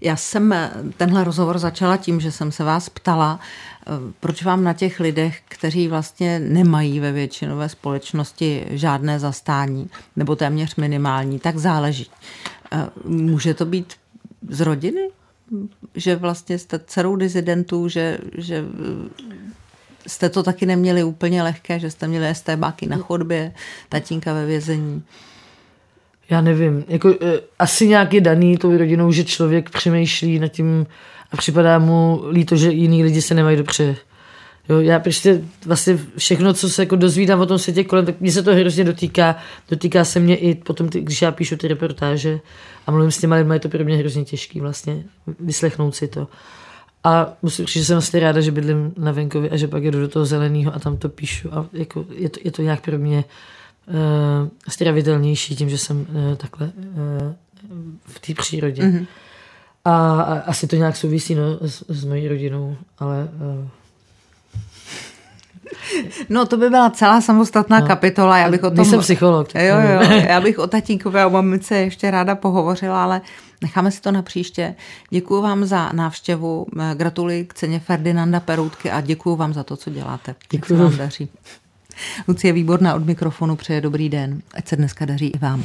Já 0.00 0.16
jsem 0.16 0.52
eh, 0.52 0.70
tenhle 0.96 1.24
rozhovor 1.24 1.58
začala 1.58 1.96
tím, 1.96 2.20
že 2.20 2.32
jsem 2.32 2.52
se 2.52 2.64
vás 2.64 2.88
ptala, 2.88 3.40
proč 4.20 4.42
vám 4.42 4.64
na 4.64 4.72
těch 4.72 5.00
lidech, 5.00 5.40
kteří 5.48 5.88
vlastně 5.88 6.38
nemají 6.38 7.00
ve 7.00 7.12
většinové 7.12 7.68
společnosti 7.68 8.66
žádné 8.70 9.18
zastání, 9.18 9.90
nebo 10.16 10.36
téměř 10.36 10.76
minimální, 10.76 11.38
tak 11.38 11.58
záleží. 11.58 12.10
Může 13.04 13.54
to 13.54 13.64
být 13.64 13.94
z 14.48 14.60
rodiny? 14.60 15.10
že 15.94 16.16
vlastně 16.16 16.58
jste 16.58 16.78
dcerou 16.78 17.16
dizidentů, 17.16 17.88
že, 17.88 18.18
že 18.38 18.64
jste 20.06 20.28
to 20.28 20.42
taky 20.42 20.66
neměli 20.66 21.04
úplně 21.04 21.42
lehké, 21.42 21.78
že 21.78 21.90
jste 21.90 22.08
měli 22.08 22.34
STBáky 22.34 22.86
na 22.86 22.96
chodbě, 22.96 23.52
tatínka 23.88 24.34
ve 24.34 24.46
vězení. 24.46 25.02
Já 26.30 26.40
nevím, 26.40 26.84
jako 26.88 27.10
e, 27.10 27.40
asi 27.58 27.88
nějak 27.88 28.12
je 28.12 28.20
daný 28.20 28.56
tou 28.56 28.76
rodinou, 28.76 29.12
že 29.12 29.24
člověk 29.24 29.70
přemýšlí 29.70 30.38
nad 30.38 30.48
tím 30.48 30.86
a 31.34 31.36
připadá 31.36 31.78
mu 31.78 32.24
líto, 32.30 32.56
že 32.56 32.70
jiní 32.70 33.04
lidi 33.04 33.22
se 33.22 33.34
nemají 33.34 33.56
dobře. 33.56 33.96
Jo, 34.68 34.80
já 34.80 34.98
prostě 34.98 35.42
vlastně 35.66 35.98
všechno, 36.16 36.54
co 36.54 36.70
se 36.70 36.82
jako 36.82 36.96
dozvídám 36.96 37.40
o 37.40 37.46
tom 37.46 37.58
světě 37.58 37.84
kolem, 37.84 38.06
tak 38.06 38.20
mě 38.20 38.32
se 38.32 38.42
to 38.42 38.54
hrozně 38.54 38.84
dotýká. 38.84 39.36
Dotýká 39.70 40.04
se 40.04 40.20
mě 40.20 40.36
i 40.36 40.54
potom, 40.54 40.86
když 40.86 41.22
já 41.22 41.32
píšu 41.32 41.56
ty 41.56 41.68
reportáže 41.68 42.40
a 42.86 42.90
mluvím 42.90 43.10
s 43.10 43.18
těma 43.18 43.36
lidmi, 43.36 43.54
je 43.54 43.60
to 43.60 43.68
pro 43.68 43.84
mě 43.84 43.96
hrozně 43.96 44.24
těžký 44.24 44.60
vlastně 44.60 45.04
vyslechnout 45.40 45.96
si 45.96 46.08
to. 46.08 46.28
A 47.04 47.32
musím 47.42 47.66
říct, 47.66 47.74
že 47.74 47.84
jsem 47.84 47.94
vlastně 47.94 48.20
ráda, 48.20 48.40
že 48.40 48.50
bydlím 48.50 48.94
na 48.96 49.12
venkově 49.12 49.50
a 49.50 49.56
že 49.56 49.68
pak 49.68 49.84
jdu 49.84 50.00
do 50.00 50.08
toho 50.08 50.24
zeleného 50.24 50.74
a 50.74 50.78
tam 50.78 50.96
to 50.96 51.08
píšu. 51.08 51.48
A 51.52 51.66
jako 51.72 52.04
je, 52.16 52.28
to, 52.28 52.40
je 52.44 52.50
to 52.50 52.62
nějak 52.62 52.80
pro 52.84 52.98
mě 52.98 53.24
uh, 53.86 53.94
stravitelnější 54.68 55.56
tím, 55.56 55.70
že 55.70 55.78
jsem 55.78 56.00
uh, 56.00 56.34
takhle 56.36 56.72
uh, 56.76 57.32
v 58.06 58.18
té 58.18 58.34
přírodě. 58.34 58.82
Mm-hmm. 58.82 59.06
A, 59.84 60.20
a 60.22 60.38
asi 60.38 60.66
to 60.66 60.76
nějak 60.76 60.96
souvisí 60.96 61.34
no, 61.34 61.42
s, 61.60 61.84
s 61.88 62.04
mojí 62.04 62.28
rodinou, 62.28 62.76
ale 62.98 63.28
uh, 63.60 63.68
No 66.28 66.46
to 66.46 66.56
by 66.56 66.70
byla 66.70 66.90
celá 66.90 67.20
samostatná 67.20 67.80
no. 67.80 67.86
kapitola. 67.86 68.38
Já 68.38 68.50
bych 68.50 68.64
o 68.64 68.70
tom... 68.70 68.76
Nejsem 68.76 69.00
psycholog. 69.00 69.54
Jo, 69.54 69.76
jo, 69.80 70.00
já 70.28 70.40
bych 70.40 70.58
o 70.58 70.66
tatínkové 70.66 71.22
a 71.22 71.26
o 71.26 71.30
mamice 71.30 71.76
ještě 71.76 72.10
ráda 72.10 72.34
pohovořila, 72.34 73.04
ale 73.04 73.20
necháme 73.62 73.90
si 73.90 74.00
to 74.00 74.12
na 74.12 74.22
příště. 74.22 74.74
Děkuji 75.10 75.42
vám 75.42 75.64
za 75.64 75.92
návštěvu, 75.92 76.66
gratuluji 76.94 77.44
k 77.44 77.54
ceně 77.54 77.80
Ferdinanda 77.80 78.40
Peroutky 78.40 78.90
a 78.90 79.00
děkuji 79.00 79.36
vám 79.36 79.54
za 79.54 79.64
to, 79.64 79.76
co 79.76 79.90
děláte. 79.90 80.34
Děkuji. 80.50 80.76
vám 80.76 80.96
daří. 80.96 81.28
Lucie 82.28 82.52
Výborná 82.52 82.94
od 82.94 83.06
mikrofonu 83.06 83.56
přeje 83.56 83.80
dobrý 83.80 84.08
den. 84.08 84.42
Ať 84.54 84.68
se 84.68 84.76
dneska 84.76 85.04
daří 85.04 85.26
i 85.26 85.38
vám. 85.38 85.64